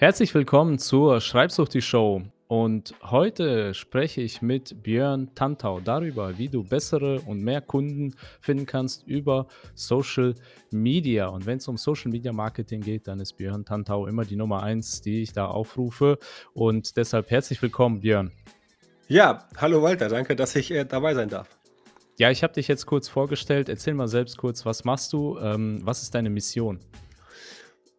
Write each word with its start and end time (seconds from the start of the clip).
Herzlich 0.00 0.32
willkommen 0.32 0.78
zur 0.78 1.20
Schreibsucht 1.20 1.74
die 1.74 1.82
Show. 1.82 2.22
Und 2.46 2.94
heute 3.02 3.74
spreche 3.74 4.20
ich 4.20 4.40
mit 4.42 4.84
Björn 4.84 5.34
Tantau 5.34 5.80
darüber, 5.80 6.38
wie 6.38 6.48
du 6.48 6.62
bessere 6.62 7.20
und 7.22 7.42
mehr 7.42 7.60
Kunden 7.60 8.14
finden 8.40 8.64
kannst 8.64 9.08
über 9.08 9.48
Social 9.74 10.36
Media. 10.70 11.26
Und 11.26 11.46
wenn 11.46 11.58
es 11.58 11.66
um 11.66 11.76
Social 11.76 12.12
Media 12.12 12.32
Marketing 12.32 12.80
geht, 12.80 13.08
dann 13.08 13.18
ist 13.18 13.32
Björn 13.32 13.64
Tantau 13.64 14.06
immer 14.06 14.24
die 14.24 14.36
Nummer 14.36 14.62
eins, 14.62 15.00
die 15.00 15.20
ich 15.20 15.32
da 15.32 15.46
aufrufe. 15.46 16.20
Und 16.54 16.96
deshalb 16.96 17.28
herzlich 17.32 17.60
willkommen, 17.60 17.98
Björn. 18.00 18.30
Ja, 19.08 19.48
hallo 19.56 19.82
Walter, 19.82 20.08
danke, 20.08 20.36
dass 20.36 20.54
ich 20.54 20.70
äh, 20.70 20.84
dabei 20.84 21.14
sein 21.14 21.28
darf. 21.28 21.48
Ja, 22.18 22.30
ich 22.30 22.44
habe 22.44 22.52
dich 22.52 22.68
jetzt 22.68 22.86
kurz 22.86 23.08
vorgestellt. 23.08 23.68
Erzähl 23.68 23.94
mal 23.94 24.06
selbst 24.06 24.36
kurz, 24.36 24.64
was 24.64 24.84
machst 24.84 25.12
du? 25.12 25.40
Ähm, 25.40 25.80
was 25.82 26.02
ist 26.02 26.14
deine 26.14 26.30
Mission? 26.30 26.78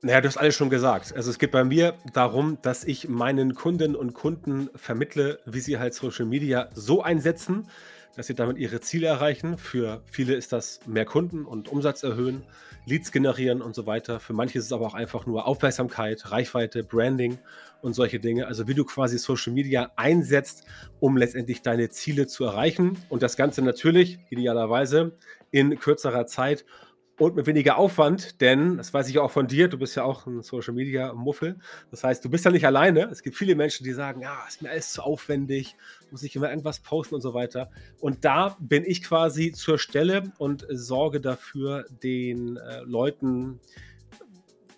Naja, 0.02 0.22
du 0.22 0.30
hast 0.30 0.38
alles 0.38 0.56
schon 0.56 0.70
gesagt. 0.70 1.14
Also 1.14 1.30
es 1.30 1.40
geht 1.40 1.52
bei 1.52 1.66
mir 1.66 1.94
darum, 2.14 2.58
dass 2.62 2.86
ich 2.86 3.10
meinen 3.10 3.54
Kundinnen 3.54 3.98
und 3.98 4.14
Kunden 4.14 4.70
vermittle, 4.74 5.40
wie 5.46 5.60
sie 5.60 5.78
halt 5.78 5.94
Social 5.94 6.26
Media 6.26 6.70
so 6.74 7.04
einsetzen, 7.04 7.68
dass 8.16 8.28
sie 8.28 8.34
damit 8.34 8.58
ihre 8.58 8.80
Ziele 8.80 9.08
erreichen. 9.08 9.58
Für 9.58 10.02
viele 10.06 10.36
ist 10.36 10.54
das 10.54 10.80
mehr 10.88 11.04
Kunden 11.04 11.44
und 11.44 11.68
Umsatz 11.68 12.04
erhöhen, 12.04 12.44
Leads 12.86 13.12
generieren 13.12 13.62
und 13.62 13.76
so 13.76 13.88
weiter. 13.88 14.22
Für 14.22 14.32
manche 14.32 14.60
ist 14.60 14.66
es 14.66 14.72
aber 14.72 14.88
auch 14.88 14.94
einfach 14.94 15.26
nur 15.26 15.46
Aufmerksamkeit, 15.46 16.32
Reichweite, 16.32 16.86
Branding 16.86 17.38
und 17.82 17.94
solche 17.94 18.22
Dinge. 18.22 18.48
Also 18.48 18.70
wie 18.70 18.76
du 18.76 18.86
quasi 18.86 19.18
Social 19.18 19.52
Media 19.52 19.92
einsetzt, 19.98 20.64
um 21.02 21.18
letztendlich 21.18 21.62
deine 21.62 21.90
Ziele 21.90 22.26
zu 22.26 22.46
erreichen. 22.46 22.98
Und 23.10 23.22
das 23.22 23.36
Ganze 23.36 23.62
natürlich 23.62 24.20
idealerweise 24.30 25.12
in 25.52 25.78
kürzerer 25.78 26.26
Zeit 26.26 26.64
und 27.20 27.36
mit 27.36 27.46
weniger 27.48 27.78
Aufwand, 27.78 28.40
denn 28.40 28.78
das 28.78 28.94
weiß 28.94 29.10
ich 29.10 29.20
auch 29.20 29.30
von 29.30 29.48
dir, 29.48 29.68
du 29.68 29.78
bist 29.78 29.96
ja 29.96 30.04
auch 30.04 30.26
ein 30.26 30.42
Social 30.42 30.74
Media 30.74 31.14
Muffel. 31.14 31.58
Das 31.92 32.04
heißt, 32.04 32.24
du 32.24 32.30
bist 32.30 32.46
ja 32.46 32.52
nicht 32.52 32.66
alleine. 32.66 33.10
Es 33.12 33.22
gibt 33.22 33.36
viele 33.36 33.56
Menschen, 33.56 33.84
die 33.84 33.92
sagen, 33.92 34.22
ja, 34.22 34.38
ist 34.48 34.62
mir 34.62 34.70
alles 34.72 34.94
zu 34.94 35.04
aufwendig, 35.04 35.76
muss 36.12 36.24
ich 36.24 36.36
immer 36.36 36.50
irgendwas 36.50 36.80
posten 36.80 37.16
und 37.16 37.22
so 37.22 37.34
weiter. 37.34 37.70
Und 38.00 38.24
da 38.24 38.56
bin 38.60 38.86
ich 38.86 39.04
quasi 39.04 39.52
zur 39.52 39.78
Stelle 39.78 40.32
und 40.38 40.66
sorge 40.70 41.20
dafür, 41.20 41.86
den 42.02 42.56
äh, 42.56 42.80
Leuten 42.86 43.60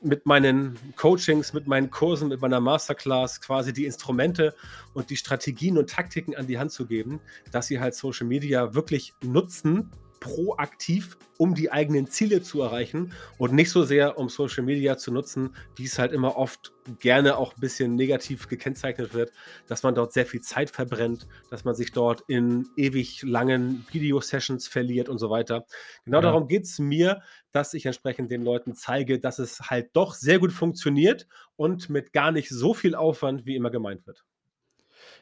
mit 0.02 0.26
meinen 0.26 0.80
Coachings, 0.96 1.54
mit 1.54 1.68
meinen 1.68 1.92
Kursen, 1.92 2.30
mit 2.30 2.42
meiner 2.42 2.60
Masterclass 2.60 3.40
quasi 3.40 3.72
die 3.72 3.86
Instrumente 3.86 4.56
und 4.96 5.12
die 5.12 5.16
Strategien 5.16 5.78
und 5.78 5.92
Taktiken 5.92 6.36
an 6.36 6.48
die 6.48 6.58
Hand 6.58 6.72
zu 6.72 6.88
geben, 6.88 7.22
dass 7.52 7.68
sie 7.68 7.80
halt 7.80 7.94
Social 7.94 8.26
Media 8.26 8.74
wirklich 8.74 9.14
nutzen, 9.24 9.92
proaktiv, 10.22 11.18
um 11.38 11.56
die 11.56 11.72
eigenen 11.72 12.08
Ziele 12.08 12.42
zu 12.42 12.62
erreichen 12.62 13.12
und 13.40 13.52
nicht 13.54 13.72
so 13.72 13.84
sehr, 13.84 14.18
um 14.18 14.30
Social 14.30 14.64
Media 14.64 14.96
zu 14.96 15.12
nutzen, 15.12 15.56
wie 15.76 15.86
es 15.86 16.00
halt 16.00 16.14
immer 16.14 16.38
oft 16.38 16.72
gerne 17.00 17.38
auch 17.38 17.56
ein 17.56 17.60
bisschen 17.60 17.96
negativ 17.96 18.48
gekennzeichnet 18.48 19.14
wird, 19.14 19.34
dass 19.68 19.84
man 19.84 19.96
dort 19.96 20.14
sehr 20.14 20.28
viel 20.28 20.42
Zeit 20.42 20.70
verbrennt, 20.70 21.28
dass 21.50 21.66
man 21.66 21.74
sich 21.74 21.92
dort 21.92 22.24
in 22.28 22.70
ewig 22.78 23.24
langen 23.24 23.86
Video-Sessions 23.92 24.68
verliert 24.68 25.10
und 25.10 25.18
so 25.18 25.32
weiter. 25.32 25.66
Genau 26.06 26.20
ja. 26.20 26.22
darum 26.22 26.48
geht 26.48 26.64
es 26.64 26.78
mir, 26.78 27.22
dass 27.52 27.74
ich 27.74 27.88
entsprechend 27.88 28.32
den 28.32 28.44
Leuten 28.44 28.76
zeige, 28.76 29.20
dass 29.20 29.40
es 29.40 29.60
halt 29.72 29.90
doch 29.94 30.14
sehr 30.14 30.38
gut 30.38 30.52
funktioniert 30.52 31.28
und 31.56 31.90
mit 31.90 32.14
gar 32.14 32.32
nicht 32.32 32.50
so 32.50 32.76
viel 32.76 32.94
Aufwand, 32.94 33.48
wie 33.48 33.56
immer 33.56 33.72
gemeint 33.72 34.06
wird. 34.06 34.24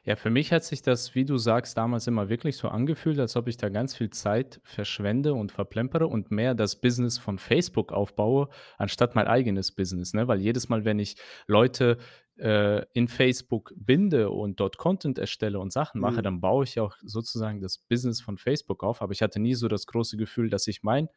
Ja, 0.03 0.15
für 0.15 0.29
mich 0.29 0.51
hat 0.51 0.63
sich 0.63 0.81
das, 0.81 1.15
wie 1.15 1.25
du 1.25 1.37
sagst, 1.37 1.77
damals 1.77 2.07
immer 2.07 2.29
wirklich 2.29 2.57
so 2.57 2.67
angefühlt, 2.67 3.19
als 3.19 3.35
ob 3.35 3.47
ich 3.47 3.57
da 3.57 3.69
ganz 3.69 3.95
viel 3.95 4.09
Zeit 4.09 4.59
verschwende 4.63 5.33
und 5.33 5.51
verplempere 5.51 6.07
und 6.07 6.31
mehr 6.31 6.55
das 6.55 6.79
Business 6.79 7.17
von 7.17 7.37
Facebook 7.37 7.91
aufbaue, 7.91 8.49
anstatt 8.77 9.15
mein 9.15 9.27
eigenes 9.27 9.71
Business. 9.71 10.13
Ne? 10.13 10.27
Weil 10.27 10.39
jedes 10.39 10.69
Mal, 10.69 10.85
wenn 10.85 10.99
ich 10.99 11.15
Leute 11.47 11.97
äh, 12.37 12.85
in 12.93 13.07
Facebook 13.07 13.73
binde 13.75 14.29
und 14.29 14.59
dort 14.59 14.77
Content 14.77 15.17
erstelle 15.17 15.59
und 15.59 15.71
Sachen 15.71 16.01
mache, 16.01 16.17
mhm. 16.17 16.23
dann 16.23 16.41
baue 16.41 16.63
ich 16.63 16.79
auch 16.79 16.95
sozusagen 17.03 17.61
das 17.61 17.77
Business 17.77 18.21
von 18.21 18.37
Facebook 18.37 18.83
auf. 18.83 19.01
Aber 19.01 19.11
ich 19.11 19.21
hatte 19.21 19.39
nie 19.39 19.55
so 19.55 19.67
das 19.67 19.85
große 19.85 20.17
Gefühl, 20.17 20.49
dass 20.49 20.67
ich 20.67 20.83
mein 20.83 21.09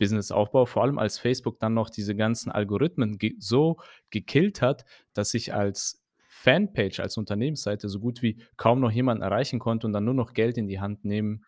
Business 0.00 0.32
aufbaue, 0.32 0.66
vor 0.66 0.82
allem 0.82 0.98
als 0.98 1.18
Facebook 1.18 1.60
dann 1.60 1.74
noch 1.74 1.90
diese 1.90 2.16
ganzen 2.16 2.50
Algorithmen 2.50 3.18
ge 3.18 3.34
so 3.38 3.76
gekillt 4.10 4.62
hat, 4.62 4.84
dass 5.12 5.34
ich 5.34 5.52
als 5.52 5.99
Fanpage 6.40 7.00
als 7.00 7.18
Unternehmensseite 7.18 7.88
so 7.88 8.00
gut 8.00 8.22
wie 8.22 8.38
kaum 8.56 8.80
noch 8.80 8.90
jemanden 8.90 9.22
erreichen 9.22 9.58
konnte 9.58 9.86
und 9.86 9.92
dann 9.92 10.04
nur 10.04 10.14
noch 10.14 10.32
Geld 10.32 10.56
in 10.56 10.68
die 10.68 10.80
Hand 10.80 11.04
nehmen 11.04 11.44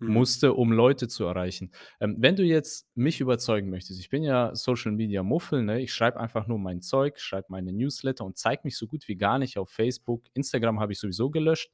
mhm. 0.00 0.14
musste, 0.14 0.54
um 0.54 0.72
Leute 0.72 1.06
zu 1.06 1.24
erreichen. 1.24 1.70
Ähm, 2.00 2.16
wenn 2.18 2.34
du 2.34 2.42
jetzt 2.42 2.88
mich 2.96 3.20
überzeugen 3.20 3.70
möchtest, 3.70 4.00
ich 4.00 4.10
bin 4.10 4.24
ja 4.24 4.52
Social 4.54 4.90
Media 4.90 5.22
Muffel, 5.22 5.62
ne? 5.62 5.80
ich 5.80 5.94
schreibe 5.94 6.18
einfach 6.18 6.48
nur 6.48 6.58
mein 6.58 6.80
Zeug, 6.82 7.20
schreibe 7.20 7.46
meine 7.50 7.72
Newsletter 7.72 8.24
und 8.24 8.36
zeige 8.36 8.62
mich 8.64 8.76
so 8.76 8.88
gut 8.88 9.06
wie 9.06 9.16
gar 9.16 9.38
nicht 9.38 9.58
auf 9.58 9.70
Facebook. 9.70 10.24
Instagram 10.34 10.80
habe 10.80 10.92
ich 10.92 10.98
sowieso 10.98 11.30
gelöscht. 11.30 11.70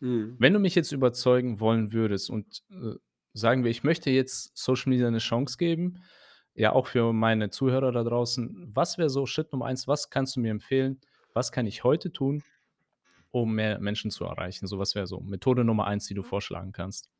Mhm. 0.00 0.36
Wenn 0.38 0.54
du 0.54 0.58
mich 0.58 0.74
jetzt 0.74 0.92
überzeugen 0.92 1.60
wollen 1.60 1.92
würdest 1.92 2.30
und 2.30 2.62
äh, 2.70 2.94
sagen 3.34 3.62
wir, 3.62 3.70
ich 3.70 3.84
möchte 3.84 4.10
jetzt 4.10 4.56
Social 4.56 4.88
Media 4.88 5.06
eine 5.06 5.18
Chance 5.18 5.58
geben, 5.58 6.02
ja 6.54 6.72
auch 6.72 6.86
für 6.86 7.12
meine 7.12 7.50
Zuhörer 7.50 7.92
da 7.92 8.02
draußen, 8.02 8.70
was 8.74 8.96
wäre 8.96 9.10
so 9.10 9.26
Schritt 9.26 9.52
Nummer 9.52 9.66
eins, 9.66 9.86
was 9.86 10.08
kannst 10.08 10.36
du 10.36 10.40
mir 10.40 10.50
empfehlen, 10.50 10.98
was 11.36 11.52
kann 11.52 11.66
ich 11.66 11.84
heute 11.84 12.10
tun, 12.10 12.42
um 13.30 13.54
mehr 13.54 13.78
Menschen 13.78 14.10
zu 14.10 14.24
erreichen? 14.24 14.66
So 14.66 14.78
was 14.78 14.94
wäre 14.94 15.06
so 15.06 15.20
Methode 15.20 15.64
Nummer 15.64 15.86
eins, 15.86 16.06
die 16.06 16.14
du 16.14 16.22
vorschlagen 16.22 16.72
kannst. 16.72 17.10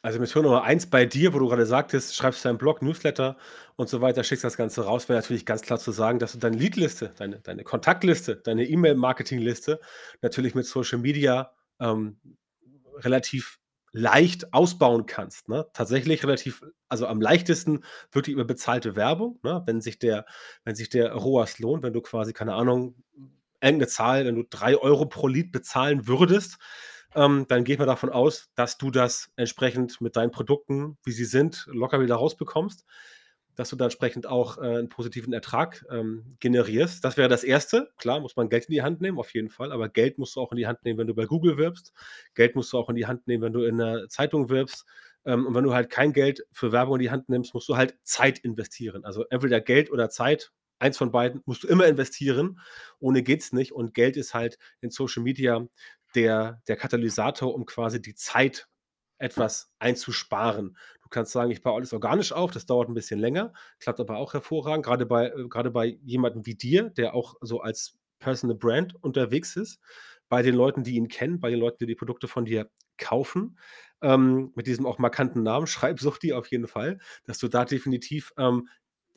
Also 0.00 0.20
Methode 0.20 0.44
Nummer 0.44 0.62
eins 0.62 0.88
bei 0.88 1.04
dir, 1.06 1.34
wo 1.34 1.40
du 1.40 1.48
gerade 1.48 1.66
sagtest, 1.66 2.14
schreibst 2.14 2.44
deinen 2.44 2.58
Blog, 2.58 2.82
Newsletter 2.82 3.36
und 3.74 3.88
so 3.88 4.00
weiter, 4.00 4.22
schickst 4.22 4.44
das 4.44 4.56
Ganze 4.56 4.84
raus, 4.84 5.08
wäre 5.08 5.18
natürlich 5.18 5.44
ganz 5.44 5.62
klar 5.62 5.80
zu 5.80 5.90
sagen, 5.90 6.20
dass 6.20 6.32
du 6.32 6.38
deine 6.38 6.56
Leadliste, 6.56 7.12
deine, 7.16 7.40
deine 7.40 7.64
Kontaktliste, 7.64 8.36
deine 8.36 8.64
E-Mail-Marketing-Liste 8.64 9.80
natürlich 10.22 10.54
mit 10.54 10.66
Social 10.66 10.98
Media 10.98 11.50
ähm, 11.80 12.20
relativ 12.98 13.58
leicht 13.90 14.52
ausbauen 14.52 15.06
kannst. 15.06 15.48
Ne? 15.48 15.66
Tatsächlich 15.72 16.22
relativ, 16.22 16.62
also 16.88 17.06
am 17.06 17.20
leichtesten 17.20 17.84
wirklich 18.12 18.34
über 18.34 18.44
bezahlte 18.44 18.94
Werbung, 18.94 19.40
ne? 19.42 19.62
wenn 19.66 19.80
sich 19.80 19.98
der, 19.98 20.26
wenn 20.64 20.76
sich 20.76 20.90
der 20.90 21.12
ROAS 21.12 21.58
lohnt, 21.58 21.82
wenn 21.82 21.92
du 21.92 22.02
quasi, 22.02 22.32
keine 22.32 22.54
Ahnung, 22.54 22.94
irgendeine 23.60 23.88
Zahl, 23.88 24.24
wenn 24.24 24.36
du 24.36 24.44
drei 24.48 24.76
Euro 24.76 25.06
pro 25.06 25.28
Lied 25.28 25.52
bezahlen 25.52 26.06
würdest, 26.06 26.58
ähm, 27.14 27.46
dann 27.48 27.64
geht 27.64 27.78
man 27.78 27.88
davon 27.88 28.10
aus, 28.10 28.50
dass 28.54 28.78
du 28.78 28.90
das 28.90 29.30
entsprechend 29.36 30.00
mit 30.00 30.16
deinen 30.16 30.30
Produkten, 30.30 30.98
wie 31.04 31.12
sie 31.12 31.24
sind, 31.24 31.66
locker 31.70 32.00
wieder 32.00 32.16
rausbekommst, 32.16 32.84
dass 33.54 33.70
du 33.70 33.76
da 33.76 33.86
entsprechend 33.86 34.26
auch 34.26 34.58
äh, 34.58 34.60
einen 34.60 34.88
positiven 34.88 35.32
Ertrag 35.32 35.84
ähm, 35.90 36.36
generierst. 36.38 37.04
Das 37.04 37.16
wäre 37.16 37.28
das 37.28 37.44
Erste. 37.44 37.90
Klar, 37.96 38.20
muss 38.20 38.36
man 38.36 38.48
Geld 38.48 38.66
in 38.66 38.72
die 38.72 38.82
Hand 38.82 39.00
nehmen, 39.00 39.18
auf 39.18 39.34
jeden 39.34 39.48
Fall, 39.48 39.72
aber 39.72 39.88
Geld 39.88 40.18
musst 40.18 40.36
du 40.36 40.40
auch 40.40 40.52
in 40.52 40.58
die 40.58 40.66
Hand 40.66 40.84
nehmen, 40.84 40.98
wenn 40.98 41.06
du 41.06 41.14
bei 41.14 41.24
Google 41.24 41.56
wirbst. 41.56 41.92
Geld 42.34 42.54
musst 42.54 42.72
du 42.72 42.78
auch 42.78 42.88
in 42.88 42.94
die 42.94 43.06
Hand 43.06 43.26
nehmen, 43.26 43.42
wenn 43.42 43.52
du 43.52 43.62
in 43.62 43.78
der 43.78 44.08
Zeitung 44.08 44.48
wirbst. 44.48 44.84
Ähm, 45.24 45.46
und 45.46 45.54
wenn 45.54 45.64
du 45.64 45.74
halt 45.74 45.90
kein 45.90 46.12
Geld 46.12 46.46
für 46.52 46.72
Werbung 46.72 46.96
in 46.96 47.02
die 47.02 47.10
Hand 47.10 47.28
nimmst, 47.30 47.54
musst 47.54 47.68
du 47.68 47.76
halt 47.76 47.96
Zeit 48.04 48.38
investieren. 48.38 49.04
Also 49.04 49.24
entweder 49.30 49.60
Geld 49.60 49.90
oder 49.90 50.08
Zeit 50.10 50.52
eins 50.78 50.98
von 50.98 51.10
beiden 51.10 51.42
musst 51.44 51.64
du 51.64 51.68
immer 51.68 51.86
investieren. 51.86 52.60
Ohne 52.98 53.22
geht's 53.22 53.52
nicht. 53.52 53.72
Und 53.72 53.94
Geld 53.94 54.16
ist 54.16 54.34
halt 54.34 54.58
in 54.80 54.90
Social 54.90 55.22
Media 55.22 55.66
der, 56.14 56.62
der 56.68 56.76
Katalysator, 56.76 57.54
um 57.54 57.66
quasi 57.66 58.00
die 58.00 58.14
Zeit 58.14 58.68
etwas 59.18 59.70
einzusparen. 59.78 60.76
Du 61.02 61.08
kannst 61.08 61.32
sagen, 61.32 61.50
ich 61.50 61.62
baue 61.62 61.76
alles 61.76 61.92
organisch 61.92 62.32
auf, 62.32 62.50
das 62.52 62.66
dauert 62.66 62.88
ein 62.88 62.94
bisschen 62.94 63.18
länger, 63.18 63.52
klappt 63.80 64.00
aber 64.00 64.16
auch 64.16 64.32
hervorragend, 64.32 64.84
gerade 64.84 65.06
bei, 65.06 65.28
äh, 65.28 65.48
gerade 65.48 65.70
bei 65.70 65.98
jemandem 66.02 66.46
wie 66.46 66.54
dir, 66.54 66.90
der 66.90 67.14
auch 67.14 67.34
so 67.40 67.60
als 67.60 67.98
Personal 68.20 68.56
Brand 68.56 68.94
unterwegs 69.02 69.56
ist, 69.56 69.80
bei 70.28 70.42
den 70.42 70.54
Leuten, 70.54 70.84
die 70.84 70.94
ihn 70.94 71.08
kennen, 71.08 71.40
bei 71.40 71.50
den 71.50 71.58
Leuten, 71.58 71.78
die 71.80 71.86
die 71.86 71.94
Produkte 71.94 72.28
von 72.28 72.44
dir 72.44 72.70
kaufen, 72.96 73.58
ähm, 74.02 74.52
mit 74.54 74.66
diesem 74.66 74.86
auch 74.86 74.98
markanten 74.98 75.42
Namen, 75.42 75.66
Schreibsucht 75.66 76.22
die 76.22 76.32
auf 76.32 76.46
jeden 76.48 76.68
Fall, 76.68 76.98
dass 77.24 77.38
du 77.38 77.48
da 77.48 77.64
definitiv 77.64 78.32
ähm, 78.36 78.68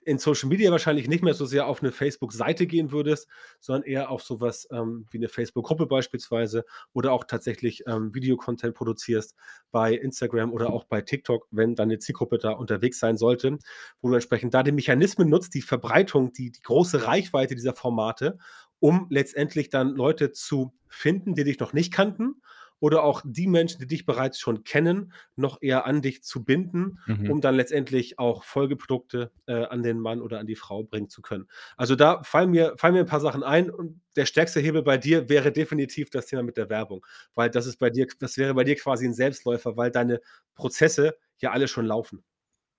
in 0.03 0.17
Social 0.17 0.49
Media 0.49 0.71
wahrscheinlich 0.71 1.07
nicht 1.07 1.23
mehr 1.23 1.33
so 1.33 1.45
sehr 1.45 1.67
auf 1.67 1.81
eine 1.81 1.91
Facebook-Seite 1.91 2.67
gehen 2.67 2.91
würdest, 2.91 3.27
sondern 3.59 3.83
eher 3.83 4.09
auf 4.09 4.23
sowas 4.23 4.67
ähm, 4.71 5.05
wie 5.11 5.17
eine 5.17 5.29
Facebook-Gruppe 5.29 5.85
beispielsweise 5.85 6.65
oder 6.93 7.11
auch 7.13 7.23
tatsächlich 7.23 7.83
ähm, 7.87 8.13
Videocontent 8.13 8.75
produzierst 8.75 9.35
bei 9.71 9.93
Instagram 9.93 10.51
oder 10.51 10.71
auch 10.71 10.85
bei 10.85 11.01
TikTok, 11.01 11.47
wenn 11.51 11.75
deine 11.75 11.99
Zielgruppe 11.99 12.37
da 12.37 12.51
unterwegs 12.51 12.99
sein 12.99 13.17
sollte, 13.17 13.57
wo 14.01 14.09
du 14.09 14.15
entsprechend 14.15 14.53
da 14.53 14.63
die 14.63 14.71
Mechanismen 14.71 15.29
nutzt, 15.29 15.53
die 15.53 15.61
Verbreitung, 15.61 16.33
die, 16.33 16.51
die 16.51 16.61
große 16.61 17.05
Reichweite 17.05 17.55
dieser 17.55 17.73
Formate, 17.73 18.37
um 18.79 19.07
letztendlich 19.09 19.69
dann 19.69 19.95
Leute 19.95 20.31
zu 20.31 20.73
finden, 20.87 21.35
die 21.35 21.43
dich 21.43 21.59
noch 21.59 21.73
nicht 21.73 21.93
kannten 21.93 22.40
oder 22.81 23.03
auch 23.03 23.21
die 23.23 23.47
Menschen, 23.47 23.79
die 23.79 23.87
dich 23.87 24.05
bereits 24.05 24.39
schon 24.39 24.63
kennen, 24.63 25.13
noch 25.35 25.61
eher 25.61 25.85
an 25.85 26.01
dich 26.01 26.23
zu 26.23 26.43
binden, 26.43 26.99
mhm. 27.05 27.29
um 27.29 27.39
dann 27.39 27.55
letztendlich 27.55 28.17
auch 28.17 28.43
Folgeprodukte 28.43 29.31
äh, 29.45 29.65
an 29.65 29.83
den 29.83 29.99
Mann 29.99 30.19
oder 30.19 30.39
an 30.39 30.47
die 30.47 30.55
Frau 30.55 30.83
bringen 30.83 31.07
zu 31.07 31.21
können. 31.21 31.47
Also 31.77 31.95
da 31.95 32.23
fallen 32.23 32.49
mir, 32.49 32.73
fallen 32.77 32.95
mir 32.95 33.01
ein 33.01 33.05
paar 33.05 33.19
Sachen 33.19 33.43
ein 33.43 33.69
und 33.69 34.01
der 34.15 34.25
stärkste 34.25 34.59
Hebel 34.59 34.81
bei 34.81 34.97
dir 34.97 35.29
wäre 35.29 35.51
definitiv 35.51 36.09
das 36.09 36.25
Thema 36.25 36.41
mit 36.41 36.57
der 36.57 36.69
Werbung, 36.69 37.05
weil 37.35 37.51
das 37.51 37.67
ist 37.67 37.77
bei 37.77 37.91
dir, 37.91 38.07
das 38.19 38.37
wäre 38.37 38.55
bei 38.55 38.63
dir 38.63 38.75
quasi 38.75 39.05
ein 39.05 39.13
Selbstläufer, 39.13 39.77
weil 39.77 39.91
deine 39.91 40.19
Prozesse 40.55 41.15
ja 41.37 41.51
alle 41.51 41.67
schon 41.67 41.85
laufen. 41.85 42.23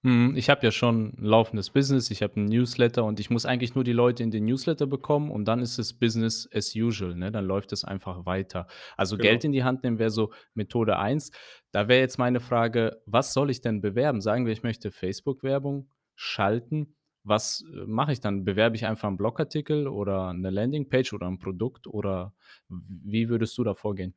Mhm, 0.05 0.35
ich 0.37 0.51
habe 0.51 0.65
ja 0.67 0.73
schon 0.73 1.13
'n 1.17 1.25
laufendes 1.25 1.71
Business, 1.71 2.11
ich 2.11 2.23
habe 2.23 2.35
'n 2.41 2.47
Newsletter 2.47 3.05
und 3.05 3.21
ich 3.21 3.31
muss 3.31 3.47
eigentlich 3.47 3.77
nur 3.77 3.85
die 3.85 3.93
Leute 3.93 4.25
in 4.25 4.33
den 4.33 4.45
Newsletter 4.45 4.87
bekommen 4.89 5.31
und 5.31 5.45
dann 5.45 5.61
ist 5.61 5.79
es 5.79 5.93
Business 5.93 6.49
as 6.53 6.75
usual, 6.75 7.15
ne? 7.15 7.31
Dann 7.31 7.45
läuft 7.47 7.73
es 7.73 7.85
einfach 7.85 8.27
weiter. 8.27 8.67
Also, 8.97 9.17
Geld 9.21 9.45
Genau. 9.45 9.45
in 9.45 9.53
die 9.53 9.63
Hand 9.63 9.85
nehmen 9.85 10.01
wäre 10.01 10.11
so 10.11 10.33
Methode 10.55 10.99
1. 10.99 11.31
Da 11.71 11.87
wäre 11.87 12.01
jetzt 12.01 12.19
meine 12.19 12.41
Frage: 12.41 13.01
Was 13.07 13.33
soll 13.33 13.49
ich 13.51 13.61
denn 13.61 13.81
bewerben? 13.81 14.21
Sagen 14.21 14.45
wir, 14.45 14.53
ich 14.53 14.65
möchte 14.65 14.91
Facebook-Werbung 14.91 15.89
schalten. 16.17 16.97
Was, 17.23 17.65
äh, 17.73 17.85
mache 17.87 18.11
ich 18.13 18.19
dann? 18.21 18.45
Bewerbe 18.45 18.75
ich 18.75 18.85
einfach 18.87 19.09
'n 19.09 19.17
Blogartikel 19.17 19.87
oder 19.87 20.33
'ne 20.33 20.51
Landingpage 20.51 21.13
oder 21.13 21.29
'n 21.29 21.39
Produkt 21.39 21.87
oder 21.87 22.35
w 22.69 22.81
wie 23.05 23.29
würdest 23.29 23.57
du 23.57 23.63
da 23.63 23.75
vorgehen? 23.75 24.15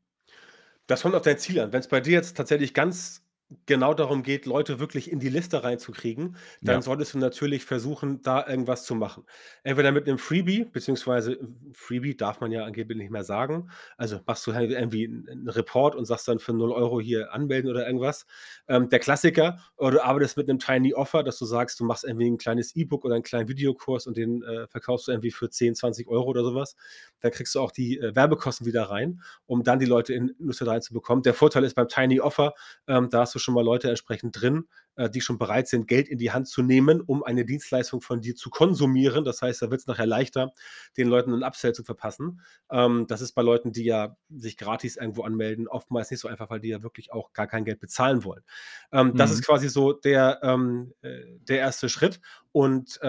Das 0.89 1.01
kommt 1.01 1.15
auf 1.15 1.23
dein 1.23 1.37
Ziel 1.39 1.59
an. 1.59 1.73
Wenn's 1.73 1.87
bei 1.87 1.99
dir 1.99 2.13
jetzt 2.13 2.37
tatsächlich 2.37 2.73
ganz 2.75 3.24
genau 3.67 3.93
darum 3.93 4.23
geht, 4.23 4.45
Leute 4.47 4.79
wirklich 4.79 5.11
in 5.11 5.19
die 5.19 5.29
Liste 5.29 5.63
reinzukriegen, 5.63 6.35
dann 6.63 6.81
Ja. 6.81 6.81
solltest 6.81 7.13
du 7.13 7.19
natürlich 7.19 7.63
versuchen, 7.65 8.21
da 8.23 8.45
irgendwas 8.47 8.85
zu 8.85 8.95
machen. 8.95 9.25
Entweder 9.63 9.91
mit 9.91 10.07
'nem 10.07 10.17
Freebie, 10.17 10.65
beziehungsweise 10.65 11.37
Freebie 11.73 12.17
darf 12.17 12.41
man 12.41 12.51
ja 12.51 12.63
angeblich 12.65 12.97
nicht 12.97 13.11
mehr 13.11 13.23
sagen. 13.23 13.69
Also, 13.97 14.19
machst 14.25 14.47
du 14.47 14.53
halt 14.55 14.71
irgendwie 14.71 15.05
'n 15.05 15.27
'n 15.29 15.47
Report 15.49 15.95
und 15.95 16.05
sagst 16.05 16.27
dann 16.27 16.39
für 16.39 16.53
0 16.53 16.71
€ 16.71 16.99
hier 17.01 17.33
anmelden 17.33 17.69
oder 17.69 17.85
irgendwas. 17.85 18.25
Ähm, 18.67 18.89
der 18.89 18.99
Klassiker, 18.99 19.59
oder 19.77 19.91
du 19.91 20.03
arbeitest 20.05 20.37
mit 20.37 20.47
'nem 20.47 20.57
Tiny 20.59 20.93
Offer, 20.95 21.21
dass 21.23 21.37
du 21.37 21.45
sagst, 21.45 21.79
du 21.79 21.85
machst 21.85 22.03
irgendwie 22.03 22.27
'n 22.27 22.37
kleines 22.37 22.75
E-Book 22.75 23.05
oder 23.05 23.15
'n 23.15 23.23
kleinen 23.23 23.47
Videokurs 23.47 24.07
und 24.07 24.17
den, 24.17 24.41
äh, 24.43 24.67
verkaufst 24.67 25.07
du 25.07 25.11
irgendwie 25.11 25.31
für 25.31 25.49
10, 25.51 25.75
20 25.75 26.07
€ 26.07 26.25
oder 26.29 26.43
so 26.43 26.55
was. 26.55 26.75
Dann 27.21 27.31
kriegst 27.31 27.53
du 27.55 27.59
auch 27.59 27.71
die, 27.71 27.99
äh, 27.99 28.15
Werbekosten 28.15 28.65
wieder 28.65 28.83
rein, 28.89 29.21
um 29.45 29.63
dann 29.63 29.79
die 29.79 29.85
Leute 29.85 30.13
in 30.15 30.33
Newsletter 30.39 30.71
reinzubekommen. 30.71 31.21
Der 31.23 31.33
Vorteil 31.35 31.63
ist 31.63 31.75
beim 31.75 31.87
Tiny 31.87 32.19
Offer, 32.19 32.53
ähm, 32.87 33.09
da 33.09 33.19
hast 33.21 33.34
du 33.35 33.39
schon 33.39 33.53
mal 33.55 33.63
Leute 33.65 33.89
entsprechend 33.89 34.41
drin, 34.41 34.65
äh, 34.95 35.09
die 35.09 35.21
schon 35.21 35.37
bereit 35.37 35.67
sind, 35.67 35.87
Geld 35.87 36.07
in 36.09 36.17
die 36.19 36.31
Hand 36.31 36.47
zu 36.47 36.63
nehmen, 36.63 37.01
um 37.01 37.23
eine 37.23 37.45
Dienstleistung 37.45 38.01
von 38.01 38.21
dir 38.21 38.35
zu 38.35 38.49
konsumieren. 38.49 39.25
Das 39.25 39.41
heißt, 39.41 39.61
da 39.61 39.71
wird's 39.71 39.87
nachher 39.87 40.05
leichter, 40.07 40.51
den 40.97 41.07
Leuten 41.09 41.31
'nen 41.31 41.43
Upsell 41.43 41.73
zu 41.73 41.83
verpassen. 41.83 42.41
Ähm, 42.71 43.05
das 43.07 43.21
ist 43.21 43.33
bei 43.33 43.41
Leuten, 43.43 43.71
die 43.73 43.83
ja 43.85 44.17
sich 44.29 44.57
gratis 44.57 44.97
irgendwo 44.97 45.23
anmelden, 45.23 45.67
oftmals 45.67 46.11
nicht 46.11 46.21
so 46.21 46.27
einfach, 46.29 46.49
weil 46.49 46.59
die 46.61 46.69
ja 46.69 46.83
wirklich 46.83 47.11
auch 47.13 47.33
gar 47.33 47.47
kein 47.47 47.65
Geld 47.65 47.79
bezahlen 47.79 48.23
wollen. 48.23 48.43
Ähm, 48.91 49.15
das 49.15 49.31
ist 49.31 49.41
Mhm. 49.41 49.45
quasi 49.45 49.69
so 49.69 49.93
der, 49.93 50.39
ähm, 50.43 50.93
äh 51.01 51.23
der 51.39 51.59
1. 51.59 51.89
Schritt 51.89 52.21
und, 52.53 52.99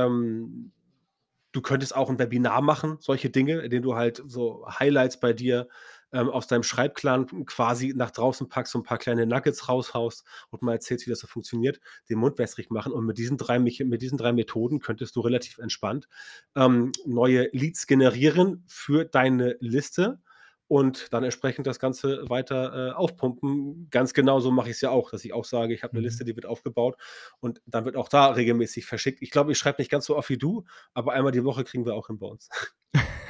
du 1.53 1.63
könntest 1.63 1.97
auch 1.97 2.11
'n 2.11 2.19
Webinar 2.21 2.63
machen, 2.63 2.99
solche 3.01 3.31
Dinge, 3.31 3.61
indem 3.63 3.83
du 3.83 3.97
halt 3.97 4.23
so 4.27 4.67
Highlights 4.69 5.21
bei 5.21 5.33
dir, 5.33 5.69
ähm, 6.17 6.31
aus 6.31 6.47
deinem 6.49 6.63
Schreibplan 6.65 7.27
quasi 7.47 7.93
nach 7.97 8.11
draußen 8.13 8.49
packst, 8.49 8.73
so 8.73 8.79
'n 8.81 8.85
paar 8.85 8.99
kleine 8.99 9.27
Nuggets 9.27 9.69
raushaust 9.69 10.25
und 10.51 10.63
mal 10.63 10.73
erzählst, 10.75 11.07
wie 11.07 11.11
das 11.11 11.21
so 11.21 11.27
funktioniert, 11.29 11.81
den 12.11 12.19
Mund 12.19 12.39
wässrig 12.39 12.71
machen 12.71 12.93
und 12.93 13.07
mit 13.07 13.19
diesen 13.19 13.37
3 13.39 13.59
Mech 13.59 13.81
mit 13.87 14.03
diesen 14.03 14.19
3 14.19 14.33
Methoden 14.33 14.81
könntest 14.81 15.17
du 15.17 15.21
relativ 15.21 15.59
entspannt, 15.59 16.09
ähm, 16.57 16.93
neue 17.07 17.49
Leads 17.53 17.87
generieren 17.87 18.65
für 18.69 19.05
deine 19.05 19.57
Liste 19.61 20.21
und 20.69 21.13
dann 21.13 21.23
entsprechend 21.25 21.67
das 21.69 21.79
Ganze 21.79 22.29
weiter, 22.29 22.89
äh, 22.91 22.93
aufpumpen. 22.93 23.89
Ganz 23.91 24.15
genauso 24.15 24.51
mache 24.51 24.71
ich's 24.71 24.81
ja 24.81 24.91
auch, 24.91 25.11
dass 25.11 25.25
ich 25.25 25.33
auch 25.33 25.45
sage, 25.45 25.75
ich 25.75 25.83
habe 25.85 25.95
'ne 25.97 26.01
Mhm. 26.01 26.05
Liste, 26.07 26.25
die 26.25 26.35
wird 26.37 26.47
aufgebaut 26.47 26.97
und 27.41 27.61
dann 27.67 27.85
wird 27.85 27.97
auch 27.97 28.09
da 28.09 28.29
regelmäßig 28.31 28.85
verschickt. 28.87 29.23
Ich 29.23 29.31
glaube, 29.31 29.53
ich 29.53 29.59
schreibe 29.59 29.81
nicht 29.81 29.91
ganz 29.91 30.07
so 30.07 30.17
oft 30.17 30.29
wie 30.29 30.39
du, 30.39 30.65
aber 30.95 31.13
einmal 31.13 31.33
die 31.33 31.45
Woche 31.45 31.63
kriegen 31.65 31.87
wir 31.87 31.95
auch 31.95 32.09
hin 32.09 32.19
bei 32.19 32.27
uns. 32.27 32.49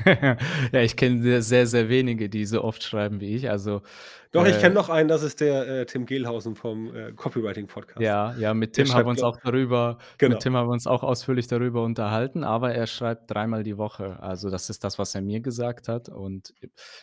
Ja, 0.72 0.80
ich 0.80 0.96
kenne 0.96 1.42
sehr, 1.42 1.66
sehr, 1.66 1.88
wenige, 1.88 2.28
die 2.28 2.44
so 2.44 2.62
oft 2.62 2.82
schreiben 2.82 3.20
wie 3.20 3.34
ich. 3.34 3.50
Also, 3.50 3.82
Doch, 4.32 4.46
ich 4.46 4.58
kenne 4.58 4.74
äh 4.74 4.74
noch 4.74 4.88
einen, 4.88 5.08
das 5.08 5.22
ist 5.22 5.40
der, 5.40 5.66
äh, 5.66 5.86
Tim 5.86 6.06
Gehlhausen 6.06 6.54
vom, 6.56 6.94
äh, 6.94 7.12
Copywriting-Podcast. 7.12 8.00
Ja, 8.00 8.34
ja, 8.36 8.54
mit 8.54 8.74
Tim 8.74 8.92
haben 8.92 9.06
wir 9.06 9.10
uns 9.10 9.22
auch 9.22 9.38
darüber 9.42 9.98
mit 9.98 10.18
genau. 10.18 10.38
Tim 10.38 10.56
haben 10.56 10.68
wir 10.68 10.72
uns 10.72 10.86
auch 10.86 11.02
ausführlich 11.02 11.46
darüber 11.46 11.82
unterhalten, 11.82 12.44
aber 12.44 12.74
er 12.74 12.86
schreibt 12.86 13.30
dreimal 13.30 13.62
die 13.62 13.78
Woche. 13.78 14.18
Also, 14.20 14.50
das 14.50 14.70
ist 14.70 14.84
das, 14.84 14.98
was 14.98 15.14
er 15.14 15.22
mir 15.22 15.40
gesagt 15.40 15.88
hat 15.88 16.08
und 16.08 16.54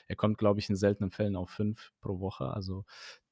er 0.08 0.16
kommt, 0.16 0.38
glaube 0.38 0.60
ich, 0.60 0.70
in 0.70 0.76
seltenen 0.76 1.12
Fällen 1.12 1.36
auf 1.36 1.50
5 1.50 1.92
pro 2.02 2.20
Woche. 2.20 2.54
Also, 2.54 2.86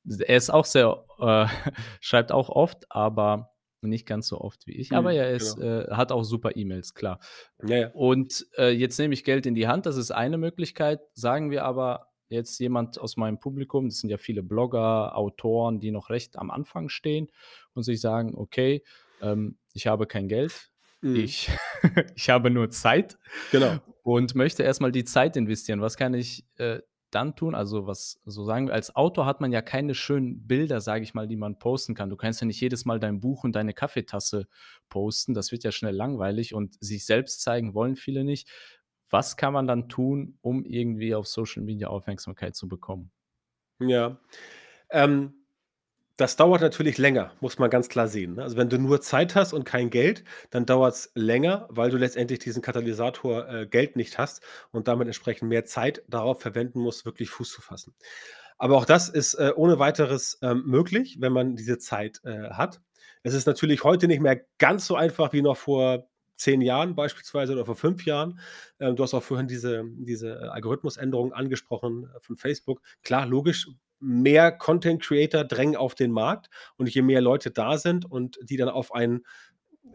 er 0.05 0.37
ist 0.37 0.49
auch 0.49 0.65
sehr 0.65 1.03
äh, 1.19 1.45
schreibt 1.99 2.31
auch 2.31 2.49
oft, 2.49 2.85
aber 2.89 3.51
nicht 3.87 4.05
ganz 4.05 4.27
so 4.27 4.39
oft 4.41 4.67
wie 4.67 4.73
ich. 4.73 4.95
Aber 4.95 5.13
Mhm, 5.13 5.13
er 5.13 5.31
ist 5.31 5.55
genau. 5.55 5.59
äh, 5.59 5.87
hat 5.91 6.11
auch 6.11 6.23
super 6.23 6.55
E-Mails, 6.55 6.93
klar. 6.93 7.19
Ja, 7.63 7.77
ja. 7.77 7.93
Und, 7.93 8.47
äh, 8.57 8.69
jetzt 8.71 8.97
nehme 8.99 9.13
ich 9.13 9.23
Geld 9.23 9.45
in 9.45 9.55
die 9.55 9.67
Hand, 9.67 9.85
das 9.85 9.97
ist 9.97 10.11
eine 10.11 10.37
Möglichkeit. 10.37 11.01
Sagen 11.13 11.51
wir 11.51 11.65
aber 11.65 12.07
jetzt 12.29 12.59
jemand 12.59 12.99
aus 12.99 13.17
meinem 13.17 13.39
Publikum, 13.39 13.89
das 13.89 13.97
sind 13.99 14.09
ja 14.09 14.17
viele 14.17 14.43
Blogger, 14.43 15.17
Autoren, 15.17 15.79
die 15.81 15.91
noch 15.91 16.09
recht 16.09 16.37
am 16.37 16.51
Anfang 16.51 16.87
stehen 16.89 17.27
und 17.73 17.83
sich 17.83 17.99
sagen: 18.01 18.33
„Okay, 18.35 18.83
ähm, 19.19 19.57
ich 19.73 19.87
habe 19.87 20.07
kein 20.07 20.27
Geld, 20.29 20.69
Mhm. 21.01 21.33
ich 21.33 21.49
ich 22.15 22.29
habe 22.29 22.49
nur 22.49 22.69
Zeit 22.69 23.17
Genau. 23.49 23.83
und 24.03 24.35
möchte 24.35 24.63
erst 24.63 24.81
mal 24.81 24.91
die 24.91 25.03
Zeit 25.03 25.35
investieren.“ 25.35 25.81
Was 25.81 25.97
kann 25.97 26.13
ich, 26.13 26.45
äh, 26.57 26.79
dann 27.15 27.35
tun? 27.35 27.55
Also, 27.55 27.87
was 27.87 28.21
so 28.25 28.43
sagen 28.45 28.67
wir 28.67 28.73
als 28.73 28.95
Autor 28.95 29.25
hat 29.25 29.41
man 29.41 29.51
ja 29.51 29.61
keine 29.61 29.93
schönen 29.95 30.47
Bilder, 30.47 30.81
sage 30.81 31.03
ich 31.03 31.13
mal, 31.13 31.27
die 31.27 31.35
man 31.35 31.59
posten 31.59 31.95
kann. 31.95 32.09
Du 32.09 32.17
kannst 32.17 32.41
ja 32.41 32.47
nicht 32.47 32.61
jedes 32.61 32.85
Mal 32.85 32.99
dein 32.99 33.19
Buch 33.19 33.43
und 33.43 33.55
deine 33.55 33.73
Kaffeetasse 33.73 34.47
posten. 34.89 35.33
Das 35.33 35.51
wird 35.51 35.63
ja 35.63 35.71
schnell 35.71 35.95
langweilig 35.95 36.53
und 36.53 36.77
sich 36.83 37.05
selbst 37.05 37.41
zeigen 37.41 37.73
wollen 37.73 37.95
viele 37.95 38.23
nicht. 38.23 38.49
Was 39.09 39.37
kann 39.37 39.53
man 39.53 39.67
dann 39.67 39.89
tun, 39.89 40.37
um 40.41 40.65
irgendwie 40.65 41.13
auf 41.15 41.27
Social 41.27 41.63
Media 41.63 41.89
Aufmerksamkeit 41.89 42.55
zu 42.55 42.67
bekommen? 42.67 43.11
Ja. 43.79 44.19
Ähm, 44.89 45.40
das 46.21 46.35
dauert 46.35 46.61
natürlich 46.61 46.97
länger, 46.97 47.33
muss 47.41 47.57
man 47.59 47.69
ganz 47.69 47.89
klar 47.89 48.07
sehen, 48.07 48.35
ne? 48.35 48.43
Also, 48.43 48.55
wenn 48.55 48.69
du 48.69 48.77
nur 48.77 49.01
Zeit 49.01 49.35
hast 49.35 49.53
und 49.53 49.63
kein 49.65 49.89
Geld, 49.89 50.23
dann 50.51 50.65
dauert's 50.65 51.11
länger, 51.15 51.67
weil 51.69 51.89
du 51.89 51.97
letztendlich 51.97 52.39
diesen 52.39 52.61
Katalysator, 52.61 53.49
äh, 53.49 53.67
Geld 53.67 53.95
nicht 53.95 54.17
hast 54.17 54.41
und 54.71 54.87
damit 54.87 55.07
entsprechend 55.07 55.49
mehr 55.49 55.65
Zeit 55.65 56.03
darauf 56.07 56.39
verwenden 56.39 56.79
musst, 56.79 57.05
wirklich 57.05 57.29
Fuß 57.31 57.51
zu 57.51 57.61
fassen. 57.61 57.95
Aber 58.59 58.77
auch 58.77 58.85
das 58.85 59.09
ist, 59.09 59.33
äh, 59.33 59.51
ohne 59.55 59.79
Weiteres, 59.79 60.37
ähm, 60.43 60.63
möglich, 60.65 61.17
wenn 61.19 61.33
man 61.33 61.55
diese 61.55 61.79
Zeit, 61.79 62.21
äh, 62.23 62.51
hat. 62.51 62.79
Es 63.23 63.33
ist 63.33 63.47
natürlich 63.47 63.83
heute 63.83 64.07
nicht 64.07 64.21
mehr 64.21 64.41
ganz 64.59 64.85
so 64.85 64.95
einfach 64.95 65.33
wie 65.33 65.41
noch 65.41 65.57
vor 65.57 66.07
10 66.41 66.61
Jahren 66.61 66.95
beispielsweise 66.95 67.53
oder 67.53 67.65
vor 67.65 67.75
5 67.75 68.05
Jahren. 68.05 68.39
Ähm, 68.79 68.95
du 68.95 69.03
hast 69.03 69.13
auch 69.13 69.23
vorhin 69.23 69.47
diese 69.47 69.83
diese 69.97 70.51
Algorithmusänderung 70.51 71.33
angesprochen, 71.33 72.09
äh, 72.15 72.19
von 72.19 72.35
Facebook. 72.37 72.81
Klar, 73.03 73.25
logisch, 73.25 73.67
mehr 73.99 74.51
Content 74.51 75.01
Creator 75.01 75.43
drängen 75.43 75.75
auf 75.75 75.95
den 75.95 76.11
Markt 76.11 76.49
und 76.77 76.89
je 76.89 77.01
mehr 77.01 77.21
Leute 77.21 77.51
da 77.51 77.77
sind 77.77 78.09
und 78.09 78.39
die 78.41 78.57
dann 78.57 78.69
auf 78.69 78.93
ein 78.93 79.23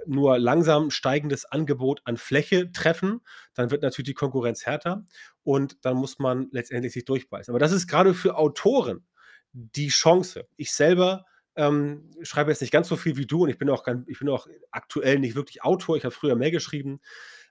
nur 0.07 0.39
langsam 0.39 0.91
steigendes 0.91 1.45
Angebot 1.47 2.01
an 2.05 2.17
Fläche 2.17 2.71
treffen, 2.73 3.21
dann 3.55 3.71
wird 3.71 3.83
natürlich 3.83 4.07
die 4.07 4.15
Konkurrenz 4.15 4.67
härter 4.67 5.05
und 5.43 5.85
dann 5.85 5.97
muss 5.97 6.19
man 6.19 6.49
letztendlich 6.53 6.93
sich 6.93 7.05
durchbeißen. 7.05 7.51
Aber 7.53 7.59
das 7.59 7.73
ist 7.73 7.89
grade 7.89 8.15
für 8.15 8.37
Autoren 8.37 9.05
die 9.53 9.89
Chance. 9.89 10.47
Ich 10.57 10.73
selber, 10.73 11.25
ähm, 11.57 12.11
schreibe 12.23 12.51
jetzt 12.51 12.61
nicht 12.63 12.73
ganz 12.73 12.89
so 12.89 12.97
viel 12.97 13.17
wie 13.17 13.27
du 13.27 13.45
und 13.45 13.51
ich 13.51 13.59
bin 13.59 13.71
auch 13.71 13.85
kein 13.85 14.05
ich 14.09 14.19
bin 14.21 14.29
auch 14.29 14.47
aktuell 14.71 15.19
nicht 15.19 15.35
wirklich 15.37 15.63
Autor. 15.65 15.97
Ich 15.97 16.05
habe 16.05 16.15
früher 16.15 16.37
mehr 16.37 16.51
geschrieben. 16.51 17.01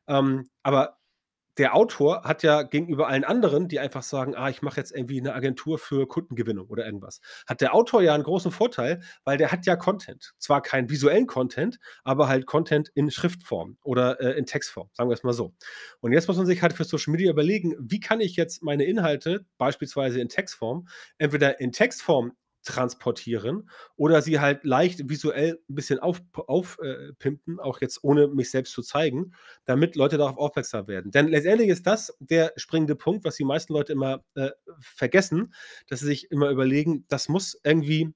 Ähm, 0.08 0.50
aber 0.64 0.98
der 1.58 1.76
Autor 1.76 2.24
hat 2.26 2.44
ja 2.44 2.64
gegenüber 2.64 3.08
allen 3.10 3.24
anderen, 3.26 3.68
die 3.70 3.80
einfach 3.80 4.04
sagen: 4.04 4.36
„Ah, 4.36 4.50
ich 4.50 4.62
mache 4.64 4.78
jetzt 4.80 4.92
irgendwie 4.96 5.22
'ne 5.22 5.34
Agentur 5.36 5.80
für 5.80 6.08
Kundengewinnung 6.08 6.68
oder 6.70 6.86
irgendwas.“ 6.86 7.22
Hat 7.48 7.62
der 7.62 7.76
Autor 7.76 8.02
ja 8.04 8.16
'n 8.16 8.24
großen 8.24 8.52
Vorteil, 8.52 9.02
weil 9.26 9.38
der 9.38 9.52
hat 9.54 9.66
ja 9.68 9.76
Content. 9.78 10.34
Zwar 10.40 10.62
keinen 10.64 10.90
visuellen 10.90 11.28
Content, 11.28 11.80
aber 12.06 12.28
halt 12.30 12.46
Content 12.48 12.90
in 12.96 13.12
Schriftform 13.12 13.78
oder, 13.84 14.22
äh, 14.22 14.38
in 14.40 14.46
Textform, 14.48 14.90
sagen 14.94 15.10
wir's 15.12 15.24
mal 15.24 15.34
so. 15.34 15.54
Und 16.02 16.14
jetzt 16.14 16.28
muss 16.28 16.38
man 16.38 16.46
sich 16.48 16.62
halt 16.64 16.74
für 16.74 16.86
Social 16.86 17.12
Media 17.14 17.32
überlegen: 17.32 17.76
„Wie 17.80 18.00
kann 18.02 18.22
ich 18.22 18.36
jetzt 18.38 18.64
meine 18.64 18.86
Inhalte 18.86 19.46
beispielsweise 19.58 20.20
in 20.22 20.30
Textform 20.30 20.88
entweder 21.20 21.60
in 21.62 21.72
Textform 21.74 22.34
transportieren 22.66 23.70
oder 23.98 24.22
sie 24.22 24.40
halt 24.42 24.66
leicht 24.66 25.10
visuell 25.10 25.60
'n 25.70 25.76
bisschen 25.76 26.00
auf 26.00 26.22
auf 26.36 26.78
äh, 26.84 27.14
auch 27.60 27.82
jetzt 27.82 28.04
ohne 28.04 28.28
mich 28.28 28.52
selbst 28.52 28.74
zu 28.74 28.82
zeigen, 28.84 29.34
damit 29.66 29.96
Leute 29.96 30.18
darauf 30.18 30.38
aufmerksam 30.38 30.88
werden.“ 30.88 31.12
Denn 31.12 31.28
letztendlich 31.30 31.70
ist 31.70 31.88
das 31.88 32.16
der 32.20 32.54
springende 32.58 32.96
Punkt, 32.98 33.26
was 33.26 33.36
die 33.38 33.46
meisten 33.46 33.74
Leute 33.74 33.94
immer, 33.94 34.24
äh, 34.36 34.52
vergessen, 34.80 35.54
dass 35.88 36.02
sie 36.02 36.08
sich 36.08 36.32
immer 36.32 36.50
überlegen, 36.52 37.06
das 37.10 37.30
muss 37.30 37.60
irgendwie 37.64 38.14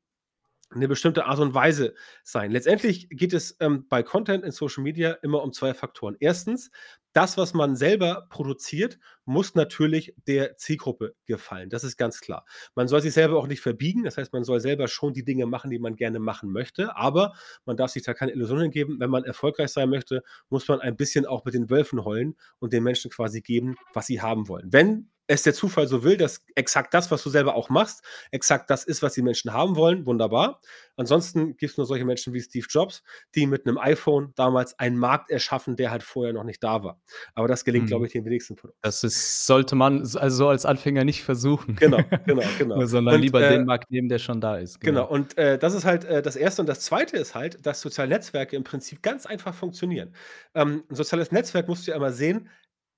'ne 0.75 0.88
bestimmte 0.89 1.25
Art 1.25 1.39
und 1.39 1.53
Weise 1.56 1.96
sein. 2.24 2.51
Letztendlich 2.51 3.10
geht 3.12 3.34
es, 3.34 3.58
ähm, 3.62 3.88
bei 3.89 4.03
Content 4.03 4.44
in 4.46 4.51
Social 4.51 4.84
Media 4.84 5.13
immer 5.24 5.44
um 5.44 5.53
2 5.53 5.74
Faktoren. 5.75 6.15
1. 6.20 6.72
das, 7.13 7.38
was 7.38 7.54
man 7.54 7.75
selber 7.75 8.28
produziert, 8.30 9.00
muss 9.25 9.56
natürlich 9.56 10.13
der 10.28 10.58
Zielgruppe 10.58 11.16
gefallen. 11.25 11.70
Das 11.70 11.84
ist 11.84 11.98
ganz 11.98 12.22
klar. 12.22 12.46
Man 12.75 12.88
soll 12.88 13.01
sich 13.01 13.13
selber 13.13 13.38
auch 13.38 13.48
nicht 13.48 13.62
verbiegen. 13.62 14.04
Das 14.04 14.18
heißt, 14.18 14.34
man 14.34 14.44
soll 14.44 14.60
selber 14.60 14.88
schon 14.88 15.13
die 15.13 15.25
Dinge 15.25 15.46
machen, 15.46 15.72
die 15.72 15.80
man 15.80 15.96
gerne 15.96 16.20
machen 16.20 16.51
möchte, 16.51 16.96
aber 16.96 17.34
man 17.66 17.78
darf 17.78 17.92
sich 17.92 18.04
da 18.04 18.13
keine 18.13 18.32
Illusionen 18.32 18.72
geben. 18.72 19.00
Wenn 19.00 19.10
man 19.10 19.24
erfolgreich 19.24 19.72
sein 19.72 19.89
möchte, 19.89 20.24
muss 20.50 20.68
man 20.68 20.82
ein 20.82 20.98
bisschen 20.98 21.25
auch 21.25 21.46
mit 21.46 21.54
den 21.54 21.70
Wölfen 21.70 22.06
heulen 22.06 22.36
und 22.60 22.74
den 22.74 22.84
Menschen 22.84 23.12
quasi 23.12 23.42
geben, 23.42 23.75
was 23.94 24.08
sie 24.08 24.22
haben 24.22 24.48
wollen. 24.48 24.72
Wenn 24.72 25.10
es 25.29 25.43
der 25.43 25.53
Zufall 25.53 25.88
so 25.88 26.03
will, 26.03 26.17
dass 26.17 26.43
exakt 26.55 26.93
das, 26.93 27.12
was 27.12 27.24
du 27.24 27.29
selber 27.29 27.55
auch 27.55 27.69
machst, 27.69 28.03
exakt 28.31 28.69
das 28.69 28.83
ist, 28.86 29.01
was 29.03 29.13
die 29.13 29.21
Menschen 29.21 29.53
haben 29.53 29.77
wollen, 29.77 30.05
wunderbar. 30.05 30.59
Ansonsten 30.98 31.55
gibt 31.57 31.71
es 31.74 31.77
nur 31.77 31.86
solche 31.88 32.05
Menschen 32.05 32.33
wie 32.33 32.41
Steve 32.41 32.67
Jobs, 32.69 33.03
die 33.36 33.48
mit 33.48 33.65
einem 33.67 33.77
iPhone 33.77 34.33
damals 34.36 34.77
einen 34.79 34.98
Markt 34.98 35.31
erschaffen, 35.31 35.77
der 35.77 35.91
halt 35.91 36.03
vorher 36.03 36.33
noch 36.33 36.43
nicht 36.45 36.63
da 36.63 36.83
war. 36.83 37.00
Aber 37.36 37.48
das 37.48 37.63
gelingt, 37.65 37.88
glaube 37.88 38.05
Mhm. 38.05 38.07
ich, 38.07 38.12
den 38.13 38.25
wenigsten 38.25 38.57
von 38.57 38.71
uns. 38.71 38.77
Das 38.83 39.03
ist 39.03 39.45
sollte 39.45 39.75
man 39.75 40.05
also, 40.15 40.48
als 40.48 40.65
Anfänger 40.65 41.03
nicht 41.03 41.24
versuchen, 41.24 41.75
Genau, 41.79 42.12
genau, 42.25 42.53
genau. 42.53 42.86
sondern 42.86 43.15
Und, 43.15 43.21
lieber 43.21 43.43
äh 43.43 43.43
den 43.43 43.65
Markt 43.65 43.91
nehmen, 43.91 44.09
der 44.09 44.19
schon 44.19 44.39
da 44.41 44.57
ist, 44.57 44.79
Genau, 44.81 45.05
genau. 45.05 45.09
und, 45.09 45.38
äh, 45.38 45.57
das 45.59 45.74
ist 45.74 45.83
halt, 45.83 46.05
äh, 46.05 46.21
das 46.21 46.38
1. 46.38 46.62
und 46.62 46.67
das 46.69 46.79
2. 46.81 47.17
ist 47.17 47.36
halt, 47.36 47.65
dass 47.65 47.81
soziale 47.81 48.09
Netzwerke 48.09 48.55
im 48.55 48.63
Prinzip 48.63 49.01
ganz 49.03 49.25
einfach 49.25 49.53
funktionieren. 49.53 50.13
Ähm, 50.55 50.83
'n 50.89 50.95
soziales 50.95 51.31
Netzwerk 51.33 51.67
musst 51.67 51.86
du 51.86 51.91
ja 51.91 51.95
einmal 51.95 52.13
sehen, 52.13 52.50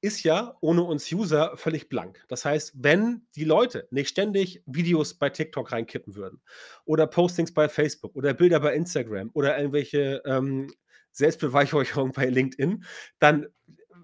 ist 0.01 0.23
ja 0.23 0.57
ohne 0.61 0.83
uns 0.83 1.11
User 1.11 1.55
völlig 1.55 1.87
blank. 1.89 2.23
Das 2.27 2.43
heißt, 2.43 2.73
wenn 2.75 3.27
die 3.35 3.43
Leute 3.43 3.87
nicht 3.91 4.09
ständig 4.09 4.63
Videos 4.65 5.13
bei 5.13 5.29
TikTok 5.29 5.71
reinkippen 5.71 6.15
würden 6.15 6.41
oder 6.85 7.07
Postings 7.07 7.53
bei 7.53 7.69
Facebook 7.69 8.15
oder 8.15 8.33
Bilder 8.33 8.59
bei 8.59 8.73
Instagram 8.73 9.29
oder 9.33 9.57
irgendwelche, 9.57 10.21
ähm, 10.25 10.71
Selbstbeweihräucherung 11.11 12.11
bei 12.13 12.27
LinkedIn, 12.27 12.83
dann 13.19 13.47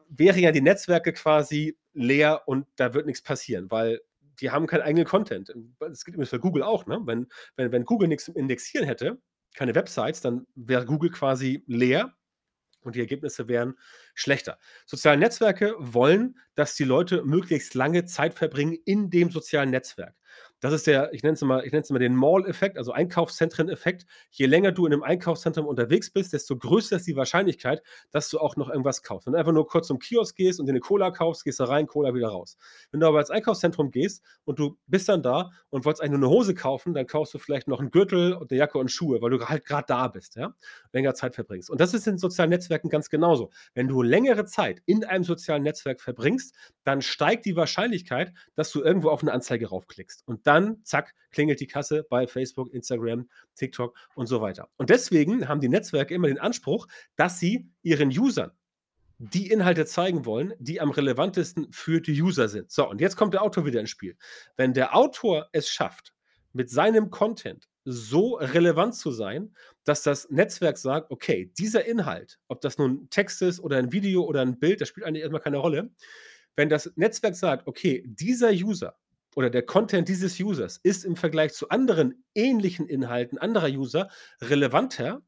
wären 0.09 0.39
ja 0.39 0.51
die 0.51 0.61
Netzwerke 0.61 1.13
quasi 1.13 1.77
leer 1.93 2.43
und 2.45 2.67
da 2.75 2.93
wird 2.93 3.05
nix 3.05 3.21
passieren, 3.21 3.69
weil 3.71 4.01
die 4.39 4.51
haben 4.51 4.67
keinen 4.67 4.81
eigenen 4.81 5.05
Content. 5.05 5.51
Das 5.79 6.05
gilt 6.05 6.15
übrigens 6.15 6.29
für 6.29 6.39
Google 6.39 6.63
auch, 6.63 6.85
ne? 6.85 6.99
Wenn 7.05 7.27
wenn 7.55 7.71
wenn 7.71 7.85
Google 7.85 8.07
nix 8.07 8.25
zum 8.25 8.35
Indexieren 8.35 8.85
hätte, 8.85 9.19
keine 9.55 9.73
Websites, 9.73 10.21
dann 10.21 10.45
wäre 10.55 10.85
Google 10.85 11.09
quasi 11.09 11.63
leer 11.67 12.13
und 12.87 12.95
die 12.95 13.01
Ergebnisse 13.01 13.47
wären 13.47 13.75
schlechter. 14.15 14.57
Soziale 14.85 15.17
Netzwerke 15.17 15.75
wollen, 15.77 16.39
dass 16.55 16.75
die 16.75 16.83
Leute 16.85 17.23
möglichst 17.23 17.75
lange 17.75 18.05
Zeit 18.05 18.33
verbringen 18.33 18.77
in 18.85 19.09
dem 19.09 19.29
sozialen 19.29 19.69
Netzwerk. 19.69 20.15
Das 20.59 20.73
ist 20.73 20.87
der 20.87 21.13
ich 21.13 21.23
nenne 21.23 21.33
es 21.35 21.41
immer 21.41 21.63
ich 21.63 21.71
nenne 21.71 21.83
es 21.83 21.89
immer 21.89 21.99
den 21.99 22.15
Mall-Effekt, 22.15 22.77
also 22.77 22.91
Einkaufszentren-Effekt. 22.91 24.05
Je 24.31 24.45
länger 24.47 24.71
du 24.71 24.85
in 24.87 24.91
'nem 24.91 25.03
Einkaufszentrum 25.03 25.65
unterwegs 25.67 26.09
bist, 26.11 26.33
desto 26.33 26.57
größer 26.57 26.95
ist 26.97 27.07
die 27.07 27.15
Wahrscheinlichkeit, 27.15 27.81
dass 28.11 28.29
du 28.29 28.39
auch 28.39 28.55
noch 28.55 28.69
irgendwas 28.69 29.03
kaufst. 29.03 29.27
Wenn 29.27 29.33
du 29.33 29.39
einfach 29.39 29.51
nur 29.53 29.67
kurz 29.67 29.87
zum 29.87 29.99
Kiosk 29.99 30.35
gehst 30.35 30.59
und 30.59 30.65
dir 30.67 30.73
'ne 30.73 30.79
Cola 30.79 31.11
kaufst, 31.11 31.43
gehst 31.43 31.59
da 31.59 31.65
rein, 31.65 31.87
Cola 31.87 32.13
wieder 32.15 32.29
raus. 32.29 32.57
Wenn 32.91 32.99
du 33.01 33.07
aber 33.07 33.19
ins 33.19 33.29
Einkaufszentrum 33.29 33.91
gehst 33.91 34.23
und 34.45 34.59
du 34.59 34.77
bist 34.87 35.09
dann 35.09 35.21
da 35.21 35.51
und 35.69 35.85
wolltest 35.85 36.01
eigentlich 36.01 36.19
nur 36.19 36.29
'ne 36.29 36.35
Hose 36.35 36.55
kaufen, 36.55 36.93
dann 36.93 37.05
kaufst 37.07 37.33
du 37.35 37.37
vielleicht 37.39 37.67
noch 37.67 37.79
'n 37.81 37.91
Gürtel 37.91 38.33
und 38.33 38.49
'ne 38.51 38.57
Jacke 38.57 38.77
und 38.79 38.89
Schuhe, 38.91 39.21
weil 39.21 39.29
du 39.31 39.45
halt 39.47 39.65
grad 39.65 39.89
da 39.89 40.07
bist, 40.07 40.35
ja, 40.35 40.53
länger 40.93 41.13
Zeit 41.13 41.35
verbringst. 41.35 41.69
Und 41.69 41.81
das 41.81 41.93
ist 41.93 42.07
in 42.07 42.17
sozialen 42.17 42.49
Netzwerken 42.49 42.89
ganz 42.89 43.09
genauso. 43.09 43.51
Wenn 43.75 43.87
du 43.87 44.01
längere 44.01 44.45
Zeit 44.45 44.81
in 44.85 45.03
einem 45.05 45.23
sozialen 45.23 45.63
Netzwerk 45.63 46.01
verbringst, 46.01 46.55
dann 46.83 47.01
steigt 47.01 47.45
die 47.45 47.55
Wahrscheinlichkeit, 47.55 48.33
dass 48.55 48.71
du 48.71 48.81
irgendwo 48.83 49.09
auf 49.09 49.21
'ne 49.23 49.31
Anzeige 49.33 49.67
raufklickst. 49.69 50.23
Und 50.27 50.45
dann, 50.47 50.83
zack, 50.83 51.15
klingelt 51.31 51.59
die 51.61 51.67
Kasse 51.67 52.05
bei 52.09 52.27
Facebook, 52.27 52.73
Instagram, 52.73 53.29
TikTok 53.55 53.97
und 54.15 54.27
so 54.27 54.41
weiter. 54.41 54.69
Und 54.77 54.89
deswegen 54.91 55.47
haben 55.47 55.61
die 55.61 55.69
Netzwerke 55.69 56.13
immer 56.13 56.27
den 56.27 56.39
Anspruch, 56.39 56.87
dass 57.15 57.39
sie 57.39 57.69
ihren 57.81 58.09
Usern 58.09 58.51
die 59.19 59.49
Inhalte 59.51 59.85
zeigen 59.85 60.25
wollen, 60.25 60.53
die 60.59 60.81
am 60.81 60.91
relevantesten 60.91 61.71
für 61.71 62.01
die 62.01 62.21
User 62.21 62.49
sind. 62.49 62.71
So, 62.71 62.89
und 62.89 63.01
jetzt 63.01 63.15
kommt 63.17 63.33
der 63.33 63.43
Autor 63.43 63.65
wieder 63.65 63.79
ins 63.79 63.89
Spiel. 63.89 64.17
Wenn 64.57 64.73
der 64.73 64.95
Autor 64.95 65.49
es 65.53 65.69
schafft, 65.69 66.13
mit 66.53 66.69
seinem 66.69 67.09
Content 67.11 67.67
so 67.85 68.35
relevant 68.35 68.95
zu 68.95 69.11
sein, 69.11 69.55
dass 69.85 70.03
das 70.03 70.29
Netzwerk 70.29 70.77
sagt: 70.77 71.11
„Okay, 71.11 71.51
dieser 71.57 71.85
Inhalt, 71.85 72.39
ob 72.47 72.61
das 72.61 72.77
nun 72.77 73.09
Text 73.09 73.41
ist 73.41 73.59
oder 73.59 73.77
'n 73.79 73.91
Video 73.91 74.23
oder 74.25 74.41
'n 74.43 74.59
Bild, 74.59 74.81
das 74.81 74.89
spielt 74.89 75.05
eigentlich 75.07 75.23
erst 75.23 75.33
mal 75.33 75.39
keine 75.39 75.57
Rolle.“ 75.57 75.89
Wenn 76.55 76.69
das 76.69 76.91
Netzwerk 76.95 77.35
sagt: 77.35 77.67
„Okay, 77.67 78.03
dieser 78.07 78.51
User 78.51 78.95
oder 79.37 79.51
der 79.51 79.61
Content 79.61 80.09
dieses 80.09 80.39
Users 80.39 80.77
ist 80.81 81.05
im 81.05 81.15
Vergleich 81.15 81.53
zu 81.53 81.69
anderen 81.69 82.25
ähnlichen 82.33 82.87
Inhalten 82.89 83.37
anderer 83.37 83.69
User 83.69 84.09
relevanter 84.41 85.21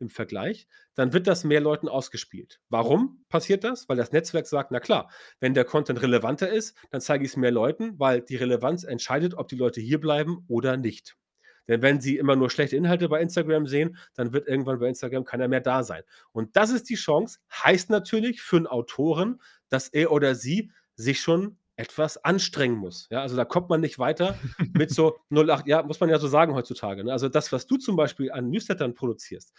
im 0.00 0.10
Vergleich“, 0.10 0.66
dann 0.96 1.12
wird 1.12 1.28
das 1.28 1.44
mehr 1.44 1.60
Leuten 1.60 1.88
ausgespielt. 1.88 2.60
Warum 2.70 3.24
passiert 3.28 3.62
das? 3.62 3.88
Weil 3.88 3.96
das 3.96 4.10
Netzwerk 4.10 4.48
sagt: 4.48 4.72
„Na 4.72 4.80
klar, 4.80 5.12
wenn 5.38 5.54
der 5.54 5.64
Content 5.64 6.02
relevanter 6.02 6.50
ist, 6.50 6.76
dann 6.90 7.00
zeige 7.00 7.24
ich's 7.24 7.36
mehr 7.36 7.52
Leuten, 7.52 8.00
weil 8.00 8.22
die 8.22 8.34
Relevanz 8.34 8.82
entscheidet, 8.82 9.34
ob 9.34 9.46
die 9.46 9.54
Leute 9.54 9.80
hierbleiben 9.80 10.44
oder 10.48 10.76
nicht.“ 10.76 11.16
Denn 11.68 11.82
wenn 11.82 12.00
sie 12.00 12.18
immer 12.18 12.34
nur 12.34 12.50
schlechte 12.50 12.76
Inhalte 12.76 13.08
bei 13.08 13.20
Instagram 13.20 13.68
sehen, 13.68 13.96
dann 14.14 14.32
wird 14.32 14.48
irgendwann 14.48 14.80
bei 14.80 14.88
Instagram 14.88 15.24
keiner 15.24 15.46
mehr 15.46 15.60
da 15.60 15.84
sein. 15.84 16.02
Und 16.32 16.56
das 16.56 16.70
ist 16.72 16.90
die 16.90 16.96
Chance, 16.96 17.38
heißt 17.52 17.90
natürlich 17.90 18.42
für 18.42 18.56
'n 18.56 18.66
Autoren, 18.66 19.40
dass 19.68 19.86
er 19.88 20.10
oder 20.10 20.34
sie 20.34 20.72
sich 20.96 21.20
schon 21.20 21.58
etwas 21.82 22.16
anstrengen 22.24 22.76
muss. 22.76 23.08
Ja, 23.10 23.20
also, 23.22 23.36
da 23.36 23.44
kommt 23.44 23.68
man 23.70 23.80
nicht 23.80 23.98
weiter 23.98 24.36
mit 24.74 24.90
so 24.90 25.18
08 25.30 25.66
ja, 25.66 25.82
muss 25.82 26.00
man 26.00 26.08
ja 26.10 26.18
so 26.18 26.28
sagen 26.28 26.54
heutzutage, 26.54 27.04
ne? 27.04 27.12
Also, 27.12 27.28
das, 27.28 27.52
was 27.52 27.66
du 27.66 27.76
zum 27.76 27.96
Beispiel 27.96 28.30
an 28.32 28.50
Newslettern 28.50 28.94
produzierst, 28.94 29.52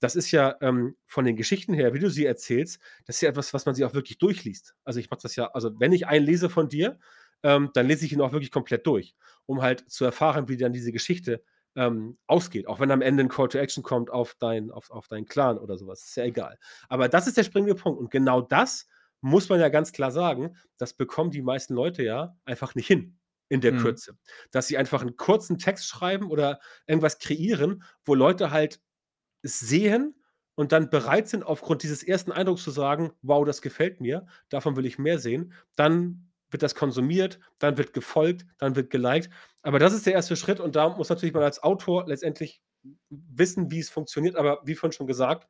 das 0.00 0.16
ist 0.16 0.30
ja, 0.30 0.56
ähm, 0.60 0.96
von 1.06 1.24
den 1.24 1.36
Geschichten 1.36 1.74
her, 1.74 1.94
wie 1.94 1.98
du 1.98 2.10
sie 2.10 2.24
erzählst, 2.26 2.80
das 3.06 3.16
ist 3.16 3.22
ja 3.22 3.28
etwas, 3.30 3.52
was 3.54 3.66
man 3.66 3.74
sich 3.74 3.84
auch 3.84 3.94
wirklich 3.94 4.18
durchliest. 4.18 4.74
Also, 4.84 5.00
ich 5.00 5.10
mache 5.10 5.20
das 5.22 5.36
ja 5.36 5.46
also, 5.52 5.70
wenn 5.78 5.92
ich 5.92 6.06
einen 6.06 6.24
lese 6.26 6.48
von 6.50 6.68
dir, 6.68 6.98
ähm, 7.42 7.70
dann 7.74 7.86
lese 7.86 8.04
ich 8.06 8.12
ihn 8.12 8.20
auch 8.20 8.32
wirklich 8.32 8.50
komplett 8.50 8.86
durch, 8.86 9.14
um 9.46 9.62
halt 9.62 9.88
zu 9.90 10.04
erfahren, 10.04 10.48
wie 10.48 10.56
dann 10.56 10.72
diese 10.72 10.92
Geschichte, 10.92 11.42
ähm, 11.76 12.18
ausgeht, 12.26 12.66
auch 12.66 12.80
wenn 12.80 12.90
am 12.90 13.00
Ende 13.00 13.22
'n 13.22 13.28
Call 13.28 13.48
to 13.48 13.58
Action 13.58 13.82
kommt 13.84 14.10
auf 14.10 14.34
dein 14.40 14.70
auf 14.72 14.90
auf 14.90 15.06
deinen 15.08 15.24
Clan 15.26 15.56
oder 15.58 15.78
so 15.78 15.86
was, 15.86 16.02
ist 16.04 16.16
ja 16.16 16.24
egal. 16.24 16.58
Aber 16.88 17.08
das 17.08 17.26
ist 17.28 17.36
der 17.36 17.44
springende 17.44 17.76
Punkt 17.76 18.00
und 18.00 18.10
genau 18.10 18.40
das 18.40 18.88
muss 19.22 19.48
man 19.48 19.60
ja 19.60 19.68
ganz 19.68 19.92
klar 19.92 20.10
sagen, 20.12 20.56
das 20.78 20.94
bekommen 20.94 21.30
die 21.30 21.42
meisten 21.42 21.74
Leute 21.74 22.02
ja 22.04 22.36
einfach 22.44 22.74
nicht 22.74 22.86
hin 22.88 23.18
in 23.50 23.60
der 23.60 23.72
Mhm. 23.72 23.74
Kürze. 23.74 24.16
Dass 24.52 24.68
sie 24.68 24.78
einfach 24.78 25.02
'n 25.02 25.16
kurzen 25.16 25.58
Text 25.58 25.86
schreiben 25.88 26.30
oder 26.30 26.60
irgendwas 26.86 27.18
kreieren, 27.18 27.82
wo 28.04 28.14
Leute 28.14 28.50
halt 28.52 28.80
sehen 29.42 30.16
und 30.56 30.72
dann 30.72 30.90
bereit 30.90 31.28
sind, 31.28 31.44
aufgrund 31.44 31.82
dieses 31.84 32.02
ersten 32.04 32.32
Eindrucks 32.32 32.64
zu 32.64 32.70
sagen: 32.72 33.12
„Wow, 33.22 33.44
das 33.46 33.62
gefällt 33.62 34.00
mir, 34.00 34.26
davon 34.50 34.76
will 34.76 34.86
ich 34.86 34.98
mehr 34.98 35.18
sehen.“ 35.20 35.54
Dann 35.76 36.32
wird 36.50 36.62
das 36.64 36.74
konsumiert, 36.76 37.40
dann 37.60 37.78
wird 37.78 37.92
gefolgt, 37.94 38.46
dann 38.58 38.76
wird 38.76 38.90
geliked. 38.90 39.30
Aber 39.62 39.78
das 39.80 39.94
ist 39.94 40.06
der 40.06 40.14
1. 40.14 40.36
Schritt 40.36 40.60
und 40.60 40.76
da 40.76 40.90
muss 40.90 41.08
natürlich 41.10 41.34
man 41.34 41.44
als 41.44 41.62
Autor 41.62 42.06
letztendlich 42.08 42.62
wissen, 43.10 43.70
wie 43.70 43.80
es 43.80 43.90
funktioniert. 43.90 44.36
Aber 44.36 44.60
wie 44.66 44.74
vorhin 44.76 44.92
schon 44.94 45.06
gesagt, 45.08 45.48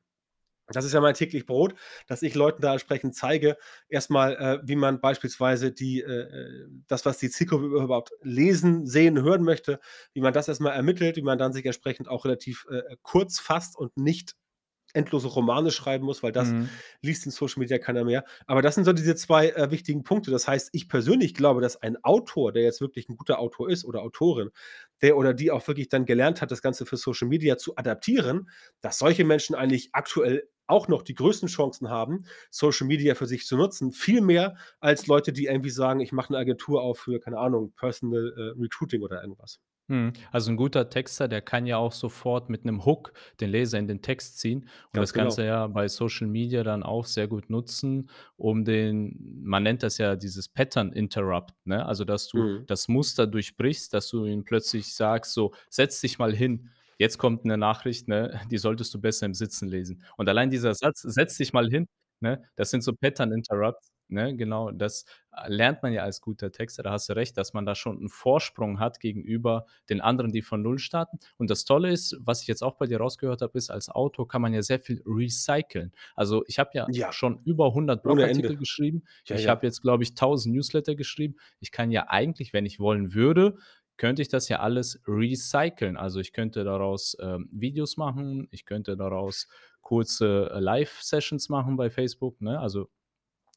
das 0.72 0.84
ist 0.84 0.92
ja 0.92 1.00
mein 1.00 1.14
täglich 1.14 1.46
Brot, 1.46 1.74
dass 2.06 2.22
ich 2.22 2.34
Leuten 2.34 2.62
da 2.62 2.72
entsprechend 2.72 3.14
zeige, 3.14 3.56
erst 3.88 4.10
mal, 4.10 4.36
äh, 4.36 4.58
wie 4.68 4.76
man 4.76 5.00
beispielsweise 5.00 5.72
die, 5.72 6.00
äh, 6.02 6.06
äh 6.22 6.68
das, 6.88 7.04
was 7.06 7.18
die 7.18 7.30
Zielgruppe 7.30 7.66
überhaupt 7.66 8.12
lesen, 8.22 8.86
sehen, 8.86 9.20
hören 9.22 9.42
möchte, 9.42 9.80
wie 10.14 10.20
man 10.20 10.32
das 10.32 10.48
erst 10.48 10.60
mal 10.60 10.70
ermittelt, 10.70 11.16
wie 11.16 11.22
man 11.22 11.38
dann 11.38 11.52
sich 11.52 11.64
entsprechend 11.66 12.08
auch 12.08 12.24
relativ, 12.24 12.66
äh, 12.70 12.82
kurz 13.02 13.40
fasst 13.40 13.76
und 13.76 13.96
nicht 13.96 14.34
endlose 14.92 15.28
Romane 15.28 15.70
schreiben 15.70 16.04
muss, 16.04 16.22
weil 16.24 16.32
das 16.32 16.54
Mhm. 16.54 16.80
liest 17.00 17.24
in 17.24 17.30
Social 17.30 17.60
Media 17.60 17.78
keiner 17.78 18.04
mehr. 18.04 18.24
Aber 18.46 18.60
das 18.60 18.74
sind 18.74 18.84
so 18.84 18.92
diese 18.92 19.14
2, 19.14 19.50
äh, 19.50 19.70
wichtigen 19.70 20.02
Punkte. 20.02 20.32
Das 20.32 20.48
heißt, 20.48 20.70
ich 20.72 20.88
persönlich 20.88 21.34
glaube, 21.34 21.60
dass 21.60 21.76
ein 21.80 22.02
Autor, 22.02 22.50
der 22.52 22.64
jetzt 22.64 22.80
wirklich 22.80 23.08
'n 23.08 23.16
guter 23.16 23.38
Autor 23.38 23.70
ist 23.70 23.84
oder 23.84 24.02
Autorin, 24.02 24.50
der 25.00 25.16
oder 25.16 25.32
die 25.32 25.52
auch 25.52 25.66
wirklich 25.68 25.88
dann 25.88 26.06
gelernt 26.06 26.42
hat, 26.42 26.50
das 26.50 26.62
Ganze 26.62 26.86
für 26.86 26.96
Social 26.96 27.28
Media 27.28 27.56
zu 27.56 27.76
adaptieren, 27.76 28.50
dass 28.80 28.98
solche 28.98 29.24
Menschen 29.24 29.54
eigentlich 29.54 29.90
aktuell 29.92 30.48
auch 30.70 30.88
noch 30.88 31.02
die 31.02 31.14
größten 31.14 31.48
Chancen 31.48 31.90
haben, 31.90 32.24
Social 32.50 32.86
Media 32.86 33.14
für 33.14 33.26
sich 33.26 33.46
zu 33.46 33.56
nutzen. 33.56 33.92
Viel 33.92 34.20
mehr 34.22 34.56
als 34.80 35.06
Leute, 35.06 35.32
die 35.32 35.46
irgendwie 35.46 35.70
sagen: 35.70 36.00
„Ich 36.00 36.12
mache 36.12 36.32
'ne 36.32 36.38
Agentur 36.38 36.82
auf 36.82 36.98
für, 37.00 37.20
keine 37.20 37.38
Ahnung, 37.38 37.72
Personal, 37.76 38.32
äh, 38.36 38.60
Recruiting“ 38.62 39.02
oder 39.02 39.22
irgendwas. 39.22 39.58
Mhm. 39.88 40.12
Also, 40.30 40.50
'n 40.52 40.56
guter 40.56 40.88
Texter, 40.88 41.26
der 41.26 41.42
kann 41.42 41.66
ja 41.66 41.76
auch 41.76 41.92
sofort 41.92 42.48
mit 42.48 42.64
'nem 42.64 42.84
Hook 42.84 43.12
den 43.40 43.50
Leser 43.50 43.76
in 43.78 43.88
den 43.88 44.02
Text 44.02 44.38
ziehen 44.38 44.68
und 44.92 45.00
Ganz 45.00 45.12
das 45.12 45.14
kannst 45.14 45.36
genau. 45.36 45.38
du 45.38 45.44
ja 45.44 45.66
bei 45.66 45.88
Social 45.88 46.28
Media 46.28 46.62
dann 46.62 46.82
auch 46.84 47.04
sehr 47.06 47.26
gut 47.26 47.50
nutzen, 47.50 48.08
um 48.36 48.64
den 48.64 49.40
man 49.42 49.64
nennt 49.64 49.82
das 49.82 49.98
ja 49.98 50.14
dieses 50.16 50.48
Pattern 50.48 50.92
Interrupt, 50.92 51.54
ne? 51.66 51.84
Also, 51.86 52.04
dass 52.04 52.28
du 52.28 52.44
Mhm. 52.44 52.66
das 52.66 52.86
Muster 52.88 53.26
durchbrichst, 53.26 53.92
dass 53.92 54.08
du 54.10 54.26
ihm 54.26 54.44
plötzlich 54.44 54.94
sagst 54.94 55.32
so: 55.34 55.52
„Setz 55.68 56.00
dich 56.00 56.18
mal 56.20 56.34
hin. 56.34 56.70
Jetzt 57.00 57.16
kommt 57.16 57.46
'ne 57.46 57.56
Nachricht, 57.56 58.08
ne, 58.08 58.38
die 58.50 58.58
solltest 58.58 58.92
du 58.92 59.00
besser 59.00 59.24
im 59.24 59.32
Sitzen 59.32 59.66
lesen.“ 59.68 60.02
Und 60.18 60.28
allein 60.28 60.50
dieser 60.50 60.74
Satz: 60.74 61.00
„Setz 61.00 61.38
dich 61.38 61.54
mal 61.54 61.66
hin“, 61.70 61.86
ne, 62.20 62.44
das 62.56 62.68
sind 62.70 62.82
so 62.84 62.92
Pattern 62.94 63.32
Interrupts, 63.32 63.90
ne? 64.08 64.36
Genau, 64.36 64.70
das, 64.70 65.06
äh, 65.34 65.48
lernt 65.48 65.82
man 65.82 65.94
ja 65.94 66.02
als 66.02 66.20
guter 66.20 66.52
Texter. 66.52 66.82
Da 66.82 66.90
hast 66.90 67.08
du 67.08 67.14
recht, 67.16 67.38
dass 67.38 67.54
man 67.54 67.64
da 67.64 67.74
schon 67.74 68.02
'n 68.04 68.10
Vorsprung 68.10 68.80
hat 68.80 69.00
gegenüber 69.00 69.64
den 69.88 70.02
anderen, 70.02 70.30
die 70.30 70.42
von 70.42 70.60
0 70.60 70.78
starten. 70.78 71.18
Und 71.38 71.48
das 71.48 71.64
Tolle 71.64 71.90
ist, 71.90 72.18
was 72.20 72.42
ich 72.42 72.48
jetzt 72.48 72.62
auch 72.62 72.76
bei 72.76 72.84
dir 72.86 72.98
rausgehört 72.98 73.40
habe, 73.40 73.56
ist, 73.56 73.70
als 73.70 73.88
Autor 73.88 74.28
kann 74.28 74.42
man 74.42 74.52
ja 74.52 74.60
sehr 74.60 74.78
viel 74.80 75.02
recyceln. 75.06 75.92
Also, 76.16 76.44
ich 76.48 76.58
habe 76.58 76.70
ja 76.74 76.88
Ja. 76.88 77.12
schon 77.12 77.40
über 77.46 77.72
100 77.72 78.02
Ohne 78.04 78.26
Ende. 78.26 78.50
Blogartikel 78.50 78.58
geschrieben. 78.58 79.04
Ja, 79.28 79.38
Ich 79.38 79.48
ja. 79.48 79.48
habe 79.48 79.66
jetzt, 79.66 79.80
glaube 79.80 80.02
ich, 80.02 80.14
1.000 80.14 80.54
Newsletter 80.54 80.94
geschrieben. 80.96 81.36
Ich 81.60 81.72
kann 81.72 81.90
ja 81.90 82.08
eigentlich, 82.10 82.52
wenn 82.52 82.66
ich 82.66 82.78
wollen 82.78 83.14
würde, 83.14 83.56
könnte 84.00 84.22
ich 84.22 84.28
das 84.30 84.48
ja 84.50 84.60
alles 84.60 85.00
recyceln. 85.08 85.96
Also, 85.98 86.20
ich 86.20 86.32
könnte 86.34 86.64
daraus, 86.64 87.16
ähm, 87.20 87.48
Videos 87.52 87.98
machen, 87.98 88.48
ich 88.52 88.66
könnte 88.66 88.96
daraus 88.98 89.48
kurze, 89.82 90.50
äh, 90.54 90.60
Live-Sessions 90.60 91.50
machen 91.50 91.76
bei 91.78 91.90
Facebook, 91.90 92.40
ne? 92.42 92.60
Also 92.60 92.90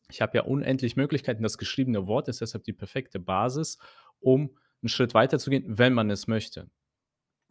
Ich 0.09 0.21
habe 0.21 0.37
ja 0.37 0.43
unendlich 0.43 0.95
Möglichkeiten. 0.97 1.43
Das 1.43 1.57
geschriebene 1.57 2.07
Wort 2.07 2.27
ist 2.29 2.41
deshalb 2.41 2.63
die 2.65 2.73
perfekte 2.73 3.19
Basis, 3.19 3.77
um 4.19 4.57
'n 4.83 4.89
Schritt 4.89 5.13
weiterzugehen, 5.15 5.65
wenn 5.79 5.93
man 5.93 6.09
es 6.11 6.27
möchte. 6.27 6.69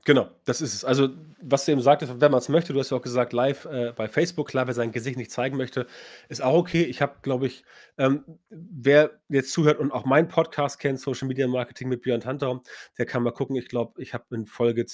Genau, 0.05 0.29
das 0.45 0.61
ist 0.61 0.75
es. 0.75 0.85
Also, 0.85 1.11
was 1.41 1.65
du 1.65 1.73
eben 1.73 1.81
sagtest, 1.81 2.21
wenn 2.21 2.33
man's 2.33 2.49
möchte 2.49 2.73
du 2.73 2.81
hast 2.81 2.91
ja 2.91 2.97
auch 2.97 3.03
gesagt, 3.03 3.33
live, 3.33 3.67
äh, 3.67 3.93
bei 3.95 4.09
Facebook, 4.09 4.49
klar, 4.49 4.67
wer 4.67 4.75
sein 4.75 4.91
Gesicht 4.91 5.17
nicht 5.17 5.31
zeigen 5.31 5.57
möchte, 5.57 5.87
ist 6.29 6.43
auch 6.43 6.55
okay. 6.55 6.83
Ich 6.83 7.01
habe, 7.01 7.15
glaube 7.23 7.47
ich 7.47 7.65
ähm, 7.99 8.25
wer 8.51 9.21
jetzt 9.29 9.53
zuhört 9.53 9.79
und 9.79 9.93
auch 9.93 10.05
meinen 10.05 10.27
Podcast 10.27 10.81
kennt, 10.81 10.99
Social 10.99 11.29
Media 11.29 11.47
Marketing 11.47 11.89
mit 11.89 12.03
Björn 12.03 12.21
Tantau, 12.21 12.63
der 12.99 13.07
kann 13.07 13.23
mal 13.23 13.31
gucken. 13.31 13.55
Ich 13.55 13.69
glaube, 13.69 14.03
ich 14.03 14.13
habe 14.13 14.25
in 14.35 14.47
Folge 14.47 14.87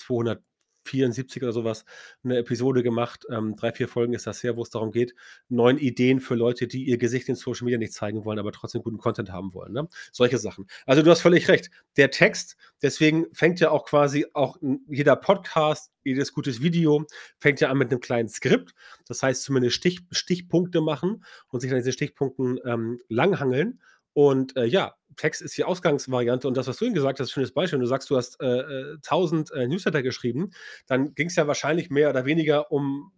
274 0.84 1.42
oder 1.42 1.52
so 1.52 1.64
was 1.64 1.84
'ne 2.22 2.38
Episode 2.38 2.82
gemacht. 2.82 3.24
Ähm, 3.30 3.56
3, 3.56 3.72
4 3.72 3.88
Folgen 3.88 4.12
ist 4.14 4.26
das 4.26 4.42
her, 4.42 4.56
wo's 4.56 4.70
darum 4.70 4.90
geht, 4.92 5.14
9 5.48 5.78
Ideen 5.78 6.20
für 6.20 6.34
Leute, 6.34 6.66
die 6.68 6.84
ihr 6.84 6.98
Gesicht 6.98 7.28
in 7.28 7.34
Social 7.36 7.64
Media 7.66 7.78
nicht 7.78 7.92
zeigen 7.92 8.24
wollen, 8.24 8.38
aber 8.38 8.52
trotzdem 8.52 8.82
guten 8.82 8.98
Content 8.98 9.30
haben 9.32 9.54
wollen, 9.54 9.72
ne? 9.72 9.88
Solche 10.12 10.38
Sachen. 10.38 10.66
Also, 10.86 11.02
du 11.02 11.10
hast 11.10 11.20
völlig 11.22 11.48
recht. 11.48 11.70
Der 11.96 12.10
Text 12.10 12.56
deswegen 12.82 13.26
fängt 13.32 13.60
ja 13.60 13.70
auch 13.70 13.84
quasi 13.86 14.26
auch 14.34 14.56
jeder 14.88 15.16
Podcast, 15.16 15.90
jedes 16.04 16.32
gutes 16.32 16.62
Video 16.62 17.04
fängt 17.38 17.60
ja 17.60 17.70
an 17.70 17.78
mit 17.78 17.90
'nem 17.90 18.00
kleinen 18.00 18.28
Skript. 18.28 18.72
Das 19.06 19.22
heißt, 19.22 19.42
zumindest 19.42 19.76
Stich 19.76 20.00
Stichpunkte 20.10 20.80
machen 20.80 21.24
und 21.48 21.60
sich 21.60 21.70
an 21.70 21.76
diesen 21.78 21.92
Stichpunkten, 21.92 22.58
ähm, 22.64 23.00
langhangeln. 23.08 23.80
Und, 24.14 24.56
äh, 24.56 24.64
ja, 24.64 24.94
Text 25.18 25.42
ist 25.42 25.58
die 25.58 25.64
Ausgangsvariante 25.64 26.48
und 26.48 26.56
das, 26.56 26.66
was 26.66 26.78
du 26.78 26.86
eben 26.86 26.94
gesagt 26.94 27.20
hast, 27.20 27.30
schönes 27.30 27.52
Beispiel. 27.52 27.78
Wenn 27.78 27.82
du 27.82 27.88
sagst, 27.88 28.08
du 28.08 28.16
hast, 28.16 28.40
äh, 28.40 28.46
äh, 28.46 28.98
1.000, 29.02 29.52
äh, 29.52 29.66
Newsletter 29.66 30.02
geschrieben, 30.02 30.52
dann 30.86 31.14
ging's 31.14 31.36
ja 31.36 31.46
wahrscheinlich 31.46 31.90
mehr 31.90 32.08
oder 32.08 32.24
weniger 32.24 32.72
um 32.72 33.12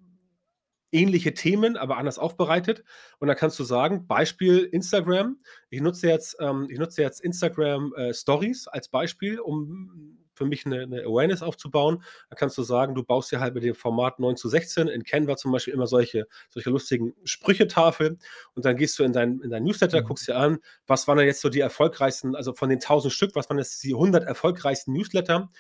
ähnliche 0.93 1.35
Themen, 1.35 1.77
aber 1.77 1.99
anders 1.99 2.19
aufbereitet. 2.19 2.83
Und 3.19 3.29
dann 3.29 3.37
kannst 3.37 3.59
du 3.61 3.65
sagen, 3.65 4.09
Beispiel 4.09 4.65
Instagram. 4.65 5.39
Ich 5.69 5.81
nutze 5.81 6.09
jetzt 6.09 6.37
ähm, 6.41 6.67
ich 6.69 6.79
nutze 6.79 7.03
jetzt 7.03 7.21
Instagram, 7.21 7.95
äh, 7.95 8.13
Stories 8.13 8.67
als 8.67 8.89
Beispiel, 8.89 9.39
um 9.39 10.20
für 10.41 10.47
mich 10.47 10.67
'ne 10.67 10.87
'ne 10.87 11.03
Awareness 11.05 11.43
aufzubauen. 11.43 12.03
Da 12.31 12.37
kannst 12.37 12.59
du 12.59 12.63
sagen, 12.65 12.95
du 12.95 13.05
baust 13.05 13.31
dir 13.33 13.41
halt 13.41 13.55
mit 13.55 13.65
dem 13.65 13.75
Format 13.75 14.19
9:16 14.21 14.89
in 14.89 15.05
Canva 15.05 15.37
zum 15.37 15.53
Beispiel 15.53 15.75
immer 15.75 15.87
solche 15.87 16.27
solche 16.51 16.71
lustigen 16.71 17.15
Sprüchetafeln 17.25 18.19
und 18.55 18.65
dann 18.65 18.77
gehst 18.77 18.99
du 18.99 19.05
in 19.05 19.13
dein 19.13 19.41
in 19.43 19.51
dein 19.51 19.65
Newsletter, 19.65 20.01
Mhm. 20.01 20.05
guckst 20.05 20.29
dir 20.29 20.37
an, 20.37 20.59
was 20.87 21.07
waren 21.09 21.19
denn 21.19 21.27
jetzt 21.27 21.43
so 21.43 21.51
die 21.51 21.61
erfolgreichsten 21.61 22.35
also, 22.37 22.55
von 22.55 22.71
den 22.71 22.81
1.000 22.81 23.13
Stück, 23.13 23.35
was 23.37 23.51
waren 23.51 23.59
jetzt 23.59 23.83
die 23.85 23.95
100 23.95 24.25
erfolgreichsten 24.25 24.93
Newsletter? 24.95 25.51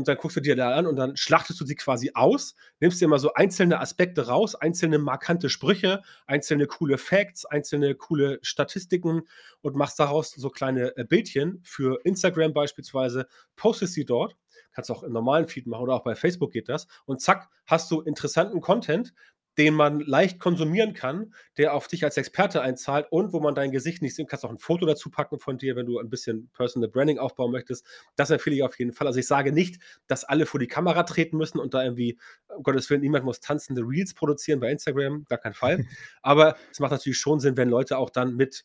Und 0.00 0.08
dann 0.08 0.16
guckst 0.16 0.38
du 0.38 0.40
dir 0.40 0.56
da 0.56 0.74
an 0.74 0.86
und 0.86 0.96
dann 0.96 1.14
schlachtest 1.14 1.60
du 1.60 1.66
sie 1.66 1.74
quasi 1.74 2.12
aus, 2.14 2.54
nimmst 2.80 3.02
dir 3.02 3.06
mal 3.06 3.18
so 3.18 3.34
einzelne 3.34 3.80
Aspekte 3.80 4.28
raus, 4.28 4.54
einzelne 4.54 4.98
markante 4.98 5.50
Sprüche, 5.50 6.00
einzelne 6.26 6.66
coole 6.66 6.96
Facts, 6.96 7.44
einzelne 7.44 7.94
coole 7.94 8.38
Statistiken 8.40 9.28
und 9.60 9.76
machst 9.76 10.00
daraus 10.00 10.30
so 10.30 10.48
kleine, 10.48 10.96
äh, 10.96 11.04
Bildchen 11.04 11.60
für 11.64 12.00
Instagram 12.04 12.54
beispielsweise, 12.54 13.26
postest 13.56 13.92
sie 13.92 14.06
dort. 14.06 14.38
Kannst 14.72 14.90
auch 14.90 15.02
im 15.02 15.12
normalen 15.12 15.46
Feed 15.46 15.66
machen 15.66 15.82
oder 15.82 15.92
auch 15.92 16.04
bei 16.04 16.14
Facebook 16.14 16.50
geht 16.50 16.70
das. 16.70 16.86
Und 17.04 17.20
zack, 17.20 17.50
hast 17.66 17.90
du 17.90 18.00
interessanten 18.00 18.62
Content, 18.62 19.12
den 19.58 19.74
man 19.74 20.00
leicht 20.00 20.38
konsumieren 20.40 20.94
kann, 20.94 21.34
der 21.58 21.74
auf 21.74 21.88
dich 21.88 22.04
als 22.04 22.16
Experte 22.16 22.62
einzahlt 22.62 23.06
und 23.10 23.32
wo 23.32 23.40
man 23.40 23.54
dein 23.54 23.72
Gesicht 23.72 24.02
nicht 24.02 24.14
sehen 24.16 24.26
kannst 24.26 24.44
auch 24.44 24.50
'n 24.50 24.58
Foto 24.58 24.86
dazu 24.86 25.10
packen 25.10 25.38
von 25.40 25.58
dir, 25.58 25.76
wenn 25.76 25.86
du 25.86 25.98
ein 25.98 26.08
bisschen 26.10 26.50
Personal 26.54 26.88
Branding 26.90 27.18
aufbauen 27.18 27.52
möchtest. 27.52 27.84
Das 28.16 28.30
empfehle 28.30 28.56
ich 28.56 28.62
auf 28.62 28.78
jeden 28.78 28.92
Fall. 28.92 29.06
Also, 29.08 29.18
ich 29.20 29.26
sage 29.26 29.52
nicht, 29.52 29.80
dass 30.06 30.24
alle 30.24 30.46
vor 30.46 30.60
die 30.60 30.66
Kamera 30.68 31.02
treten 31.04 31.36
müssen 31.36 31.58
und 31.58 31.74
da 31.74 31.82
irgendwie 31.84 32.18
um 32.48 32.62
Gottes 32.62 32.88
Willen, 32.90 33.00
niemand 33.02 33.24
muss 33.24 33.40
tanzende 33.40 33.82
Reels 33.82 34.14
produzieren 34.14 34.60
bei 34.60 34.70
Instagram, 34.70 35.24
gar 35.28 35.38
keinen 35.38 35.54
Fall. 35.54 35.82
Aber 36.22 36.56
es 36.72 36.80
macht 36.80 36.92
natürlich 36.92 37.18
schon 37.18 37.40
Sinn, 37.40 37.56
wenn 37.56 37.68
Leute 37.70 37.98
auch 37.98 38.10
dann 38.10 38.36
mit 38.36 38.64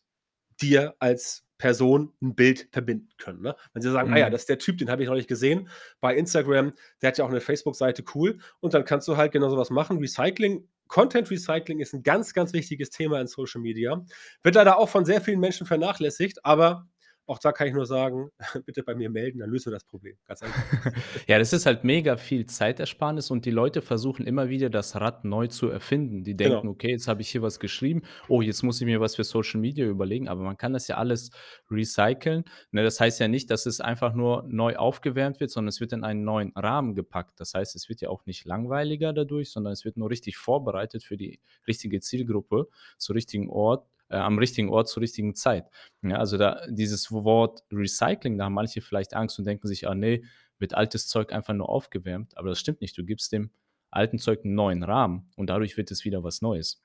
dir 0.61 0.95
als 0.99 1.43
Person 1.57 2.13
'n 2.21 2.35
Bild 2.35 2.69
verbinden 2.71 3.09
können, 3.17 3.41
ne? 3.41 3.55
Wenn 3.73 3.81
sie 3.81 3.91
sagen: 3.91 4.09
„Ah 4.11 4.17
ja, 4.19 4.29
Mhm. 4.29 4.31
das 4.31 4.41
ist 4.43 4.49
der 4.49 4.59
Typ, 4.59 4.77
den 4.79 4.89
habe 4.91 5.03
ich 5.03 5.09
neulich 5.09 5.27
gesehen 5.27 5.69
bei 6.01 6.15
Instagram, 6.15 6.73
der 7.01 7.09
hat 7.09 7.17
ja 7.17 7.25
auch 7.25 7.29
'ne 7.31 7.41
Facebook-Seite, 7.41 8.03
cool.“ 8.15 8.39
Und 8.61 8.73
dann 8.73 8.85
kannst 8.85 9.07
du 9.07 9.17
halt 9.17 9.31
genau 9.33 9.49
so 9.49 9.57
was 9.57 9.69
machen. 9.71 9.99
Recycling 9.99 10.67
Content 10.87 11.29
Recycling 11.31 11.79
ist 11.79 11.93
'n 11.93 12.03
ganz, 12.03 12.33
ganz 12.33 12.53
wichtiges 12.53 12.89
Thema 12.91 13.19
in 13.21 13.27
Social 13.27 13.61
Media. 13.61 14.05
Wird 14.43 14.55
leider 14.55 14.77
auch 14.77 14.89
von 14.89 15.05
sehr 15.05 15.21
vielen 15.21 15.39
Menschen 15.39 15.65
vernachlässigt, 15.67 16.45
aber 16.45 16.87
auch 17.27 17.39
da 17.39 17.51
kann 17.51 17.67
ich 17.67 17.73
nur 17.73 17.85
sagen, 17.85 18.29
bitte 18.65 18.83
bei 18.83 18.95
mir 18.95 19.09
melden, 19.09 19.39
dann 19.39 19.49
lösen 19.49 19.67
wir 19.67 19.73
das 19.73 19.85
Problem. 19.85 20.17
Ganz 20.25 20.41
einfach. 20.43 20.65
Ja, 21.27 21.39
das 21.39 21.53
ist 21.53 21.65
halt 21.65 21.83
mega 21.83 22.17
viel 22.17 22.45
Zeitersparnis 22.45 23.31
und 23.31 23.45
die 23.45 23.51
Leute 23.51 23.81
versuchen 23.81 24.25
immer 24.27 24.49
wieder, 24.49 24.69
das 24.69 24.95
Rad 24.95 25.25
neu 25.25 25.47
zu 25.47 25.69
erfinden. 25.69 26.23
Die 26.23 26.35
denken: 26.35 26.67
Genau. 26.67 26.69
„Okay, 26.69 26.91
jetzt 26.91 27.07
habe 27.07 27.21
ich 27.21 27.29
hier 27.29 27.41
was 27.41 27.59
geschrieben. 27.59 28.03
Oh, 28.27 28.41
jetzt 28.41 28.63
muss 28.63 28.79
ich 28.81 28.85
mir 28.85 28.99
was 29.01 29.15
für 29.15 29.23
Social 29.23 29.59
Media 29.59 29.85
überlegen.“ 29.85 30.27
Aber 30.27 30.41
man 30.43 30.57
kann 30.57 30.73
das 30.73 30.87
ja 30.87 30.97
alles 30.97 31.31
recyceln, 31.69 32.45
ne? 32.71 32.83
Das 32.83 32.99
heißt 32.99 33.19
ja 33.19 33.27
nicht, 33.27 33.49
dass 33.51 33.65
es 33.65 33.81
einfach 33.81 34.13
nur 34.13 34.43
neu 34.47 34.75
aufgewärmt 34.75 35.39
wird, 35.39 35.51
sondern 35.51 35.69
es 35.69 35.79
wird 35.79 35.93
in 35.93 36.03
einen 36.03 36.23
neuen 36.23 36.51
Rahmen 36.55 36.95
gepackt. 36.95 37.39
Das 37.39 37.53
heißt, 37.53 37.75
es 37.75 37.89
wird 37.89 38.01
ja 38.01 38.09
auch 38.09 38.25
nicht 38.25 38.45
langweiliger 38.45 39.13
dadurch, 39.13 39.51
sondern 39.51 39.73
es 39.73 39.85
wird 39.85 39.97
nur 39.97 40.09
richtig 40.09 40.37
vorbereitet 40.37 41.03
für 41.03 41.17
die 41.17 41.39
richtige 41.67 41.99
Zielgruppe 41.99 42.67
zur 42.97 43.15
richtigen 43.15 43.49
Ort 43.49 43.87
äh, 44.09 44.17
am 44.17 44.37
richtigen 44.39 44.69
Ort 44.69 44.87
zur 44.89 45.01
richtigen 45.03 45.35
Zeit. 45.35 45.65
Ja, 46.03 46.17
also, 46.17 46.37
da 46.37 46.61
dieses 46.69 47.11
Wort 47.11 47.63
Recycling, 47.71 48.37
da 48.37 48.45
haben 48.45 48.53
manche 48.53 48.81
vielleicht 48.81 49.13
Angst 49.15 49.39
und 49.39 49.45
denken 49.45 49.67
sich: 49.67 49.87
„Ah 49.87 49.95
ne, 49.95 50.23
wird 50.59 50.73
altes 50.75 51.07
Zeug 51.07 51.33
einfach 51.33 51.53
nur 51.53 51.69
aufgewärmt.“ 51.69 52.37
Aber 52.37 52.49
das 52.49 52.59
stimmt 52.59 52.81
nicht. 52.81 52.97
Du 52.97 53.05
gibst 53.05 53.31
dem 53.33 53.51
alten 53.91 54.19
Zeug 54.19 54.43
'n 54.45 54.55
neuen 54.55 54.83
Rahmen 54.83 55.31
und 55.37 55.49
dadurch 55.49 55.77
wird 55.77 55.91
es 55.91 56.05
wieder 56.05 56.23
was 56.23 56.41
Neues. 56.41 56.83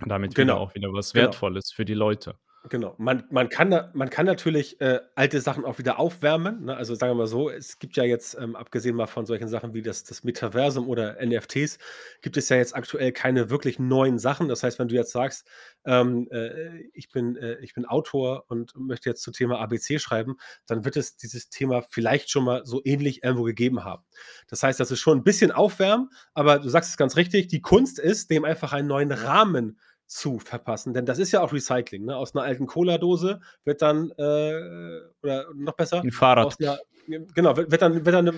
Und 0.00 0.08
damit 0.10 0.38
wieder 0.38 0.56
Genau, 0.56 0.58
auch 0.58 0.74
wieder 0.74 0.92
was 0.92 1.14
genau. 1.14 1.38
Wertvolles 1.38 1.72
für 1.72 1.84
die 1.84 1.94
Leute. 1.94 2.38
Genau. 2.70 2.94
Man 2.98 3.24
man 3.30 3.48
kann 3.48 3.70
man 3.94 4.10
kann 4.10 4.26
natürlich, 4.26 4.80
äh, 4.80 5.00
alte 5.14 5.40
Sachen 5.40 5.64
auch 5.64 5.78
wieder 5.78 5.98
aufwärmen, 5.98 6.64
ne? 6.66 6.76
Also, 6.76 6.94
sagen 6.94 7.12
wir 7.12 7.14
mal 7.16 7.26
so, 7.26 7.48
es 7.50 7.78
gibt 7.78 7.96
ja 7.96 8.04
jetzt, 8.04 8.36
ähm, 8.38 8.56
abgesehen 8.56 8.96
mal 8.96 9.06
von 9.06 9.26
solchen 9.26 9.48
Sachen 9.48 9.74
wie 9.74 9.82
das 9.82 10.04
das 10.04 10.24
Metaversum 10.24 10.88
oder 10.88 11.20
NFTs, 11.24 11.78
gibt 12.20 12.36
es 12.36 12.48
ja 12.48 12.56
jetzt 12.56 12.74
aktuell 12.74 13.12
keine 13.12 13.48
wirklich 13.50 13.78
neuen 13.78 14.18
Sachen. 14.18 14.48
Das 14.48 14.62
heißt, 14.62 14.78
wenn 14.78 14.88
du 14.88 14.94
jetzt 14.96 15.12
sagst, 15.12 15.46
ähm, 15.84 16.28
äh, 16.30 16.80
ich 16.92 17.10
bin 17.10 17.36
äh, 17.36 17.54
ich 17.60 17.74
bin 17.74 17.86
Autor 17.86 18.44
und 18.48 18.74
möchte 18.76 19.08
jetzt 19.08 19.22
zum 19.22 19.32
Thema 19.32 19.58
ABC 19.60 19.98
schreiben, 19.98 20.36
dann 20.66 20.84
wird 20.84 20.96
es 20.96 21.16
dieses 21.16 21.48
Thema 21.48 21.82
vielleicht 21.82 22.28
schon 22.30 22.44
mal 22.44 22.66
so 22.66 22.80
ähnlich 22.84 23.22
irgendwo 23.22 23.44
gegeben 23.44 23.84
haben. 23.84 24.02
Das 24.48 24.62
heißt, 24.62 24.78
das 24.80 24.90
ist 24.90 25.00
schon 25.00 25.18
'n 25.20 25.24
bisschen 25.24 25.52
aufwärmen, 25.52 26.10
aber 26.34 26.58
du 26.58 26.68
sagst 26.68 26.90
es 26.90 26.96
ganz 26.96 27.16
richtig, 27.16 27.48
die 27.48 27.62
Kunst 27.62 27.98
ist, 27.98 28.30
dem 28.30 28.44
einfach 28.44 28.72
einen 28.72 28.88
neuen 28.88 29.12
Rahmen 29.12 29.78
zu 30.08 30.38
verpassen, 30.40 30.94
denn 30.94 31.06
das 31.06 31.18
ist 31.18 31.32
ja 31.32 31.40
auch 31.42 31.52
Recycling, 31.52 32.04
ne? 32.06 32.16
Aus 32.16 32.34
'ner 32.34 32.42
alten 32.42 32.66
Cola-Dose 32.66 33.40
wird 33.64 33.82
dann, 33.82 34.10
äh 34.18 35.00
oder 35.22 35.46
noch 35.54 35.74
besser, 35.76 36.04
'N 36.04 36.12
Fahrrad. 36.12 36.38
aus 36.38 36.58
'ner 36.60 36.78
g 37.06 37.18
genau, 37.34 37.56
wird 37.58 37.70
wird 37.70 37.82
dann 37.82 38.04
wird 38.06 38.14
dann 38.14 38.28
'n 38.28 38.34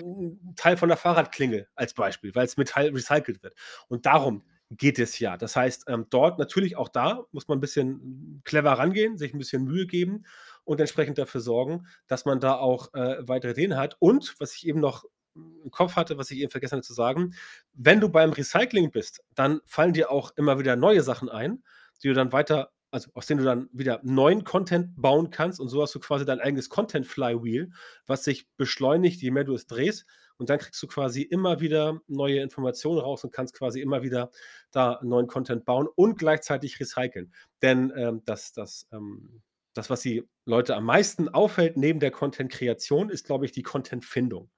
'n 0.51 0.55
Teil 0.57 0.77
von 0.77 0.89
der 0.89 0.99
Fahrradklingel 0.99 1.69
als 1.77 1.95
Beispiel, 1.95 2.35
weil's 2.35 2.57
Metall 2.57 2.89
recycelt 2.91 3.43
wird. 3.43 3.55
Und 3.89 4.07
darum 4.07 4.45
geht 4.71 4.99
es 5.01 5.19
ja. 5.21 5.37
Das 5.37 5.57
heißt, 5.57 5.85
ähm, 5.89 6.07
dort 6.11 6.39
natürlich 6.41 6.77
auch 6.77 6.89
da 6.89 7.25
muss 7.33 7.49
man 7.49 7.59
'n 7.59 7.61
bisschen 7.61 8.43
clever 8.45 8.73
rangehen, 8.73 9.17
sich 9.19 9.33
'n 9.35 9.39
bisschen 9.39 9.65
Mühe 9.65 9.87
geben 9.87 10.25
und 10.65 10.81
entsprechend 10.81 11.19
dafür 11.19 11.41
sorgen, 11.41 11.87
dass 12.09 12.25
man 12.25 12.41
da 12.41 12.55
auch, 12.57 12.93
äh, 12.95 13.19
weitere 13.29 13.53
Ideen 13.53 13.77
hat. 13.77 13.97
Und 14.01 14.35
was 14.41 14.55
ich 14.57 14.67
eben 14.67 14.81
noch 14.81 15.05
im 15.35 15.71
Kopf 15.71 15.97
hatte, 15.97 16.19
was 16.19 16.31
ich 16.31 16.39
eben 16.39 16.51
vergessen 16.51 16.77
hatte 16.79 16.87
zu 16.87 16.95
sagen, 16.95 17.35
wenn 17.73 18.01
du 18.01 18.09
beim 18.09 18.31
Recycling 18.31 18.91
bist, 18.91 19.23
dann 19.35 19.61
fallen 19.65 19.93
dir 19.93 20.11
auch 20.11 20.33
immer 20.37 20.59
wieder 20.59 20.77
neue 20.77 21.03
Sachen 21.03 21.29
ein, 21.29 21.63
die 22.03 22.09
du 22.09 22.15
dann 22.15 22.33
weiter 22.33 22.73
also, 22.93 23.11
aus 23.15 23.27
denen 23.27 23.39
du 23.39 23.45
dann 23.45 23.69
wieder 23.73 24.01
neuen 24.03 24.43
Content 24.43 24.91
bauen 24.97 25.31
kannst 25.31 25.61
und 25.61 25.69
so 25.69 25.81
hast 25.81 25.95
du 25.95 26.01
quasi 26.01 26.25
dein 26.25 26.41
eigenes 26.41 26.69
Content 26.69 27.07
Flywheel, 27.07 27.71
was 28.07 28.25
sich 28.25 28.49
beschleunigt, 28.57 29.23
je 29.23 29.31
mehr 29.31 29.45
du 29.45 29.55
es 29.55 29.67
drehst. 29.67 30.07
Und 30.39 30.49
dann 30.51 30.59
kriegst 30.59 30.83
du 30.83 30.87
quasi 30.87 31.23
immer 31.23 31.61
wieder 31.61 32.01
neue 32.09 32.41
Informationen 32.41 32.99
raus 32.99 33.23
und 33.25 33.33
kannst 33.33 33.55
quasi 33.55 33.81
immer 33.81 34.03
wieder 34.03 34.31
da 34.71 34.99
neuen 35.03 35.27
Content 35.27 35.65
bauen 35.67 35.87
und 35.95 36.19
gleichzeitig 36.19 36.81
recyceln. 36.81 37.33
Denn, 37.63 37.93
ähm, 37.95 38.23
das 38.25 38.53
das, 38.53 38.89
ähm 38.91 39.43
das, 39.75 39.89
was 39.89 40.01
die 40.01 40.29
Leute 40.47 40.75
am 40.75 40.85
meisten 40.85 41.29
auffällt 41.29 41.77
neben 41.77 42.01
der 42.01 42.11
Content-Kreation, 42.11 43.09
ist, 43.09 43.27
glaube 43.27 43.45
ich, 43.45 43.53
die 43.53 43.63
Content-Findung. 43.63 44.51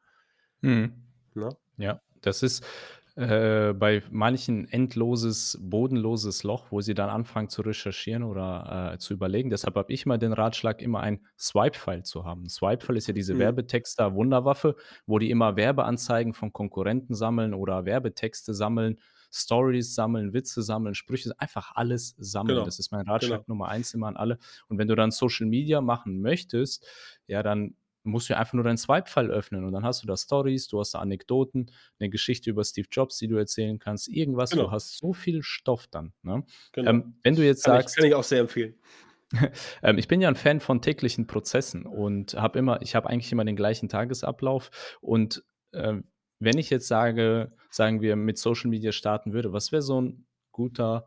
Mhm. 0.62 0.92
Ne? 1.34 1.56
Ja, 1.78 2.00
das 2.20 2.42
ist, 2.42 2.64
äh, 3.14 3.74
bei 3.74 4.02
manchen 4.10 4.66
endloses, 4.70 5.58
bodenloses 5.60 6.44
Loch, 6.44 6.66
wo 6.70 6.80
sie 6.80 6.94
dann 6.94 7.10
anfangen 7.10 7.50
zu 7.50 7.60
recherchieren 7.60 8.22
oder, 8.22 8.92
äh, 8.94 8.98
zu 8.98 9.12
überlegen. 9.12 9.50
Deshalb 9.50 9.74
habe 9.76 9.92
ich 9.92 10.06
immer 10.06 10.16
den 10.16 10.32
Ratschlag, 10.32 10.80
immer 10.80 11.00
ein 11.00 11.20
Swipe-File 11.38 12.04
zu 12.04 12.24
haben. 12.24 12.48
Swipe-File 12.48 12.96
ist 12.96 13.08
ja 13.08 13.12
diese 13.14 13.34
Mhm. 13.34 13.40
Werbetexter-Wunderwaffe, 13.40 14.76
wo 15.06 15.18
die 15.18 15.30
immer 15.30 15.56
Werbeanzeigen 15.56 16.32
von 16.32 16.52
Konkurrenten 16.54 17.14
sammeln 17.14 17.52
oder 17.52 17.84
Werbetexte 17.84 18.54
sammeln, 18.54 18.98
Stories 19.30 19.94
sammeln, 19.94 20.32
Witze 20.32 20.62
sammeln, 20.62 20.94
Sprüche 20.94 21.32
einfach 21.38 21.72
alles 21.74 22.14
sammeln. 22.18 22.56
Genau, 22.56 22.64
Das 22.64 22.78
ist 22.78 22.92
mein 22.92 23.02
genau. 23.04 23.12
Ratschlag 23.14 23.46
Nummer 23.48 23.68
1 23.68 23.92
immer 23.94 24.06
an 24.08 24.16
alle. 24.16 24.38
Und 24.68 24.78
wenn 24.78 24.88
du 24.88 24.94
dann 24.94 25.10
Social 25.10 25.46
Media 25.46 25.80
machen 25.82 26.20
möchtest, 26.22 26.86
ja, 27.26 27.42
dann 27.42 27.74
musst 28.04 28.30
du 28.30 28.36
einfach 28.36 28.54
nur 28.54 28.64
dein 28.64 28.78
Swipe-File 28.78 29.30
öffnen 29.30 29.64
und 29.64 29.72
dann 29.72 29.84
hast 29.84 30.02
du 30.02 30.06
da 30.08 30.16
Stories, 30.16 30.68
du 30.68 30.80
hast 30.80 30.94
da 30.94 31.00
Anekdoten, 31.00 31.70
'ne 32.00 32.10
Geschichte 32.10 32.50
über 32.50 32.64
Steve 32.64 32.88
Jobs, 32.90 33.18
die 33.18 33.28
du 33.28 33.36
erzählen 33.36 33.78
kannst, 33.78 34.08
irgendwas. 34.08 34.56
Du 34.56 34.70
Genau. 34.70 34.72
hast 34.72 34.98
so 34.98 35.12
viel 35.12 35.42
Stoff 35.42 35.86
dann, 35.88 36.12
ne? 36.22 36.44
Genau. 36.74 37.02
Ähm, 37.02 37.16
wenn 37.22 37.36
du 37.36 37.44
Das 37.46 37.46
jetzt 37.46 37.62
kann 37.62 37.74
ich 37.74 37.90
kann 37.94 38.04
sagst 38.04 38.06
ich 38.06 38.14
auch 38.14 38.24
sehr 38.24 38.40
empfehlen. 38.40 38.74
Ähm, 39.82 39.98
ich 39.98 40.08
bin 40.08 40.20
ja 40.20 40.28
'n 40.28 40.34
Fan 40.36 40.60
von 40.60 40.82
täglichen 40.82 41.26
Prozessen 41.26 41.86
und 41.86 42.34
habe 42.34 42.58
immer 42.58 42.82
ich 42.82 42.94
habe 42.94 43.08
eigentlich 43.08 43.32
immer 43.32 43.44
den 43.44 43.56
gleichen 43.56 43.88
Tagesablauf 43.88 44.98
und, 45.00 45.44
ähm, 45.72 46.04
wenn 46.38 46.58
ich 46.58 46.70
jetzt 46.70 46.88
sage 46.88 47.52
sagen 47.70 48.00
wir, 48.02 48.16
mit 48.16 48.36
Social 48.38 48.68
Media 48.70 48.92
starten 48.92 49.32
würde, 49.32 49.52
was 49.52 49.72
wäre 49.72 49.82
so 49.82 49.98
'n 50.00 50.26
guter, 50.50 51.06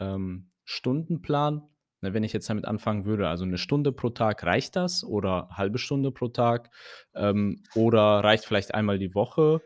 ähm, 0.00 0.50
Stundenplan, 0.64 1.68
ne, 2.02 2.14
wenn 2.14 2.24
ich 2.24 2.32
jetzt 2.32 2.48
damit 2.50 2.66
anfangen 2.66 3.04
würde? 3.06 3.28
Also 3.28 3.44
'ne 3.46 3.58
Stunde 3.58 3.92
pro 3.92 4.10
Tag, 4.10 4.44
reicht 4.44 4.76
das 4.76 5.04
oder 5.04 5.48
1/2 5.56 5.78
Stunde 5.78 6.10
pro 6.12 6.28
Tag, 6.28 6.70
ähm, 7.14 7.62
oder 7.74 8.00
reicht 8.24 8.44
vielleicht 8.46 8.74
einmal 8.74 8.98
die 8.98 9.14
Woche? 9.14 9.62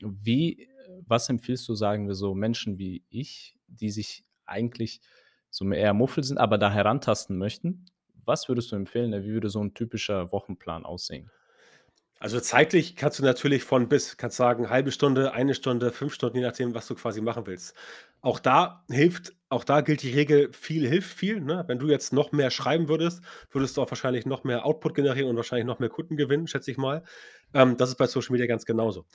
Wie 0.00 0.68
was 1.06 1.28
empfiehlst 1.28 1.68
du, 1.68 1.74
sagen 1.74 2.08
wir 2.08 2.14
so, 2.14 2.34
Menschen 2.34 2.78
wie 2.78 3.04
ich, 3.10 3.56
die 3.68 3.90
sich 3.90 4.24
eigentlich 4.46 5.00
so 5.50 5.64
mehr 5.64 5.78
eher 5.80 5.94
Muffel 5.94 6.24
sind, 6.24 6.38
aber 6.38 6.58
da 6.58 6.70
herantasten 6.72 7.38
möchten? 7.38 7.86
Was 8.24 8.48
würdest 8.48 8.72
du 8.72 8.76
empfehlen, 8.76 9.10
ne, 9.10 9.24
wie 9.24 9.32
würde 9.32 9.48
so 9.50 9.60
'n 9.62 9.74
typischer 9.74 10.32
Wochenplan 10.32 10.84
aussehen? 10.84 11.30
Also, 12.20 12.40
zeitlich 12.40 12.96
kannst 12.96 13.20
du 13.20 13.22
natürlich 13.24 13.62
von 13.62 13.88
bis 13.88 14.16
kannst 14.16 14.36
sagen, 14.36 14.68
1/2 14.70 14.90
Stunde, 14.90 15.32
1 15.32 15.54
Stunde, 15.54 15.92
5 15.92 16.12
Stunden, 16.14 16.38
je 16.38 16.42
nachdem, 16.42 16.74
was 16.74 16.88
du 16.88 16.96
quasi 16.96 17.20
machen 17.20 17.46
willst. 17.46 17.74
Auch 18.20 18.40
da 18.40 18.84
hilft 18.90 19.34
auch 19.50 19.64
da 19.64 19.80
gilt 19.80 20.02
die 20.02 20.10
Regel: 20.12 20.52
Viel 20.52 20.86
hilft 20.88 21.12
viel, 21.14 21.40
ne? 21.40 21.64
Wenn 21.66 21.78
du 21.78 21.88
jetzt 21.88 22.12
noch 22.12 22.32
mehr 22.32 22.50
schreiben 22.50 22.88
würdest, 22.88 23.22
würdest 23.50 23.76
du 23.76 23.82
auch 23.82 23.90
wahrscheinlich 23.90 24.26
noch 24.26 24.44
mehr 24.44 24.64
Output 24.66 24.94
generieren 24.94 25.30
und 25.30 25.36
wahrscheinlich 25.36 25.66
noch 25.66 25.78
mehr 25.78 25.88
Kunden 25.88 26.16
gewinnen, 26.16 26.46
schätze 26.48 26.70
ich 26.70 26.76
mal. 26.78 27.02
Ähm, 27.54 27.76
das 27.76 27.90
ist 27.90 27.96
bei 27.96 28.06
Social 28.06 28.32
Media 28.32 28.46
ganz 28.46 28.64
genauso. 28.66 29.06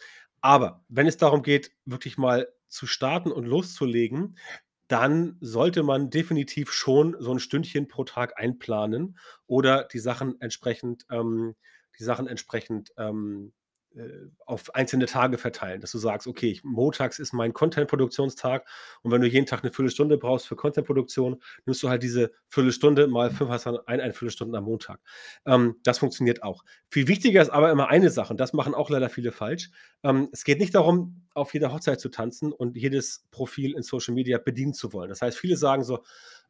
Aber 0.41 0.83
wenn 0.89 1.07
es 1.07 1.17
darum 1.17 1.43
geht, 1.43 1.71
wirklich 1.85 2.17
mal 2.17 2.47
zu 2.67 2.87
starten 2.87 3.31
und 3.31 3.45
loszulegen, 3.45 4.37
dann 4.87 5.37
sollte 5.41 5.83
man 5.83 6.09
definitiv 6.09 6.71
schon 6.73 7.15
so 7.19 7.31
'n 7.31 7.39
Stündchen 7.39 7.87
pro 7.87 8.03
Tag 8.03 8.37
einplanen 8.39 9.17
oder 9.47 9.85
die 9.85 9.99
Sachen 9.99 10.39
entsprechend 10.41 11.05
ähm, 11.11 11.55
die 11.99 12.03
Sachen 12.03 12.27
entsprechend, 12.27 12.91
ähm, 12.97 13.53
äh, 13.53 13.62
auf 14.45 14.73
einzelne 14.75 15.05
Tage 15.05 15.37
verteilen, 15.37 15.81
dass 15.81 15.91
du 15.91 15.97
sagst: 15.99 16.27
„Okay, 16.27 16.49
ich 16.51 16.63
montags 16.63 17.19
ist 17.19 17.33
mein 17.33 17.53
Content-Produktionstag“, 17.53 18.65
und 19.03 19.11
wenn 19.11 19.21
du 19.21 19.27
jeden 19.27 19.45
Tag 19.45 19.63
'ne 19.63 19.71
Viertelstunde 19.71 20.17
brauchst 20.17 20.47
für 20.47 20.55
Content-Produktion, 20.55 21.41
nimmst 21.65 21.83
du 21.83 21.89
halt 21.89 22.03
diese 22.03 22.31
Viertelstunde 22.49 23.07
mal 23.07 23.29
5 23.31 23.49
hast 23.49 23.65
dann 23.67 23.77
eineinviertel 23.85 24.31
Stunden 24.31 24.55
am 24.55 24.65
Montag. 24.65 24.99
Ähm, 25.45 25.75
das 25.83 25.99
funktioniert 25.99 26.43
auch. 26.43 26.63
Viel 26.89 27.07
wichtiger 27.07 27.41
ist 27.41 27.49
aber 27.49 27.71
immer 27.71 27.89
eine 27.89 28.09
Sache 28.09 28.33
und 28.33 28.39
das 28.39 28.53
machen 28.53 28.73
auch 28.73 28.89
leider 28.89 29.09
viele 29.09 29.31
falsch. 29.31 29.69
Ähm, 30.03 30.29
es 30.31 30.43
geht 30.43 30.59
nicht 30.59 30.75
darum, 30.75 31.21
auf 31.35 31.53
jeder 31.53 31.71
Hochzeit 31.73 31.99
zu 31.99 32.09
tanzen 32.09 32.51
und 32.51 32.77
jedes 32.77 33.25
Profil 33.31 33.73
in 33.75 33.83
Social 33.83 34.13
Media 34.13 34.37
bedienen 34.39 34.73
zu 34.73 34.93
wollen. 34.93 35.09
Das 35.09 35.21
heißt, 35.21 35.37
viele 35.37 35.57
sagen 35.57 35.83
so: 35.83 36.03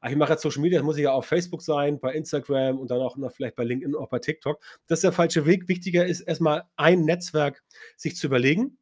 „Ah, 0.03 0.09
ich 0.09 0.17
mache 0.17 0.33
jetzt 0.33 0.41
Social 0.41 0.61
Media, 0.61 0.83
muss 0.83 0.97
ich 0.97 1.03
ja 1.03 1.11
auf 1.13 1.25
Facebook 1.25 1.61
sein, 1.61 1.99
bei 1.99 2.13
Instagram 2.13 2.77
und 2.77 2.91
dann 2.91 2.99
auch 2.99 3.15
noch 3.17 3.31
vielleicht 3.31 3.55
bei 3.55 3.63
LinkedIn, 3.63 3.95
auch 3.95 4.09
bei 4.09 4.19
TikTok.“ 4.19 4.61
Das 4.87 4.97
ist 4.99 5.03
der 5.03 5.13
falsche 5.13 5.45
Weg. 5.45 5.69
Wichtiger 5.69 6.05
ist 6.05 6.21
erst 6.21 6.41
mal 6.41 6.63
ein 6.75 7.05
Netzwerk 7.05 7.63
sich 7.95 8.17
zu 8.17 8.27
überlegen 8.27 8.77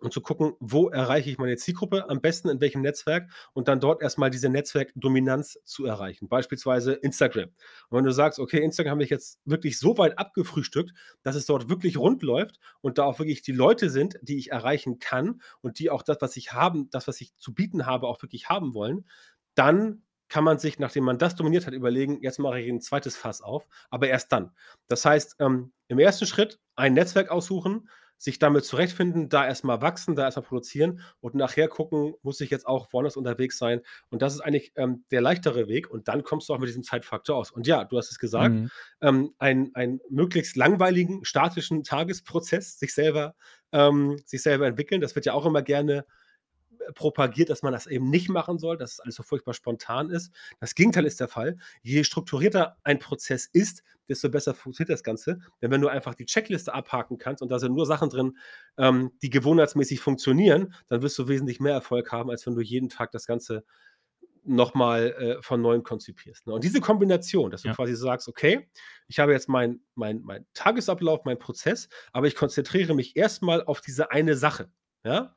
und 0.00 0.12
zu 0.12 0.20
gucken: 0.20 0.54
„Wo 0.60 0.88
erreiche 0.90 1.30
ich 1.30 1.38
meine 1.38 1.56
Zielgruppe 1.56 2.10
am 2.10 2.20
besten, 2.20 2.48
in 2.48 2.60
welchem 2.60 2.82
Netzwerk?“ 2.82 3.30
Und 3.54 3.68
dann 3.68 3.80
dort 3.80 4.02
erst 4.02 4.18
mal 4.18 4.30
diese 4.30 4.48
Netzwerkdominanz 4.48 5.58
zu 5.64 5.86
erreichen, 5.86 6.28
beispielsweise 6.28 6.94
Instagram. 6.94 7.50
Und 7.90 7.98
wenn 7.98 8.04
du 8.04 8.12
sagst: 8.12 8.38
„Okay, 8.40 8.58
Instagram 8.62 8.92
habe 8.94 9.04
ich 9.04 9.10
jetzt 9.10 9.40
wirklich 9.44 9.78
so 9.78 9.96
weit 9.98 10.18
abgefrühstückt, 10.18 10.92
dass 11.22 11.36
es 11.36 11.46
dort 11.46 11.68
wirklich 11.70 11.96
rund 11.98 12.22
läuft 12.22 12.58
und 12.82 12.98
da 12.98 13.04
auch 13.04 13.18
wirklich 13.20 13.42
die 13.42 13.52
Leute 13.52 13.88
sind, 13.90 14.18
die 14.22 14.38
ich 14.38 14.50
erreichen 14.52 14.98
kann 14.98 15.40
und 15.62 15.78
die 15.78 15.90
auch 15.90 16.02
das, 16.02 16.18
was 16.20 16.36
ich 16.36 16.52
haben 16.52 16.90
das, 16.90 17.08
was 17.08 17.20
ich 17.20 17.34
zu 17.36 17.54
bieten 17.54 17.86
habe, 17.86 18.08
auch 18.08 18.20
wirklich 18.22 18.48
haben 18.48 18.74
wollen“, 18.74 19.06
dann 19.54 20.02
kann 20.28 20.44
man 20.44 20.58
sich, 20.58 20.78
nachdem 20.78 21.04
man 21.04 21.18
das 21.18 21.34
dominiert 21.36 21.66
hat, 21.66 21.74
überlegen: 21.74 22.20
„Jetzt 22.22 22.38
mache 22.38 22.60
ich 22.60 22.68
'n 22.68 22.80
2. 22.80 23.16
Fass 23.16 23.42
auf“, 23.42 23.66
aber 23.90 24.08
erst 24.08 24.32
dann. 24.32 24.52
Das 24.88 25.04
heißt, 25.04 25.36
ähm, 25.40 25.72
im 25.88 25.98
1. 25.98 26.26
Schritt 26.26 26.60
ein 26.76 26.94
Netzwerk 26.94 27.30
aussuchen, 27.30 27.88
sich 28.18 28.38
damit 28.38 28.64
zurechtfinden, 28.64 29.28
da 29.28 29.46
erst 29.46 29.62
mal 29.64 29.82
wachsen, 29.82 30.16
da 30.16 30.24
erst 30.24 30.38
mal 30.38 30.42
produzieren 30.42 31.00
und 31.20 31.34
nachher 31.34 31.68
gucken: 31.68 32.14
„Muss 32.22 32.40
ich 32.40 32.50
jetzt 32.50 32.66
auch 32.66 32.92
woanders 32.92 33.16
unterwegs 33.16 33.58
sein?“ 33.58 33.82
Und 34.10 34.22
das 34.22 34.34
ist 34.34 34.40
eigentlich, 34.40 34.72
ähm, 34.76 35.04
der 35.10 35.20
leichtere 35.20 35.68
Weg 35.68 35.90
und 35.90 36.08
dann 36.08 36.22
kommst 36.24 36.48
du 36.48 36.54
auch 36.54 36.58
mit 36.58 36.68
diesem 36.68 36.82
Zeitfaktor 36.82 37.36
aus. 37.36 37.50
Und 37.50 37.66
ja, 37.66 37.84
du 37.84 37.98
hast 37.98 38.10
es 38.10 38.18
gesagt, 38.18 38.58
Mhm. 38.58 38.70
ähm, 39.02 39.34
ein 39.38 39.70
einen 39.74 40.00
möglichst 40.10 40.56
langweiligen, 40.56 41.24
statischen 41.24 41.84
Tagesprozess 41.84 42.78
sich 42.78 42.94
selber 42.94 43.34
ähm, 43.72 44.16
sich 44.24 44.42
selber 44.42 44.66
entwickeln. 44.66 45.00
Das 45.02 45.14
wird 45.14 45.26
ja 45.26 45.34
auch 45.34 45.44
immer 45.46 45.62
gerne, 45.62 46.06
propagiert, 46.94 47.50
dass 47.50 47.62
man 47.62 47.72
das 47.72 47.86
eben 47.86 48.10
nicht 48.10 48.28
machen 48.28 48.58
soll, 48.58 48.76
dass 48.76 48.92
es 48.94 49.00
alles 49.00 49.14
so 49.16 49.22
furchtbar 49.22 49.54
spontan 49.54 50.10
ist. 50.10 50.32
Das 50.60 50.74
Gegenteil 50.74 51.04
ist 51.06 51.20
der 51.20 51.28
Fall. 51.28 51.56
Je 51.82 52.04
strukturierter 52.04 52.76
ein 52.84 52.98
Prozess 52.98 53.46
ist, 53.46 53.82
desto 54.08 54.28
besser 54.28 54.54
funktioniert 54.54 54.90
das 54.90 55.02
Ganze. 55.02 55.38
Denn 55.60 55.70
wenn 55.70 55.80
du 55.80 55.88
einfach 55.88 56.14
die 56.14 56.26
Checkliste 56.26 56.72
abhaken 56.74 57.18
kannst 57.18 57.42
und 57.42 57.48
da 57.50 57.58
sind 57.58 57.74
nur 57.74 57.86
Sachen 57.86 58.08
drin, 58.10 58.36
ähm, 58.78 59.12
die 59.22 59.30
gewohnheitsmäßig 59.30 60.00
funktionieren, 60.00 60.74
dann 60.88 61.02
wirst 61.02 61.18
du 61.18 61.28
wesentlich 61.28 61.60
mehr 61.60 61.72
Erfolg 61.74 62.12
haben, 62.12 62.30
als 62.30 62.46
wenn 62.46 62.54
du 62.54 62.60
jeden 62.60 62.88
Tag 62.88 63.10
das 63.10 63.26
Ganze 63.26 63.64
noch 64.44 64.74
mal, 64.74 65.08
äh, 65.38 65.42
von 65.42 65.60
Neuem 65.60 65.82
konzipierst, 65.82 66.46
ne? 66.46 66.54
Und 66.54 66.62
diese 66.62 66.80
Kombination, 66.80 67.50
dass 67.50 67.62
du 67.62 67.68
Ja. 67.68 67.72
quasi 67.72 67.96
sagst: 67.96 68.28
„Okay, 68.28 68.68
ich 69.08 69.18
habe 69.18 69.32
jetzt 69.32 69.48
meinen 69.48 69.84
meinen 69.96 70.22
meinen 70.22 70.46
Tagesablauf, 70.54 71.24
meinen 71.24 71.38
Prozess, 71.40 71.88
aber 72.12 72.28
ich 72.28 72.36
konzentriere 72.36 72.94
mich 72.94 73.16
erst 73.16 73.42
mal 73.42 73.64
auf 73.64 73.80
diese 73.80 74.12
eine 74.12 74.36
Sache“, 74.36 74.70
ja, 75.04 75.36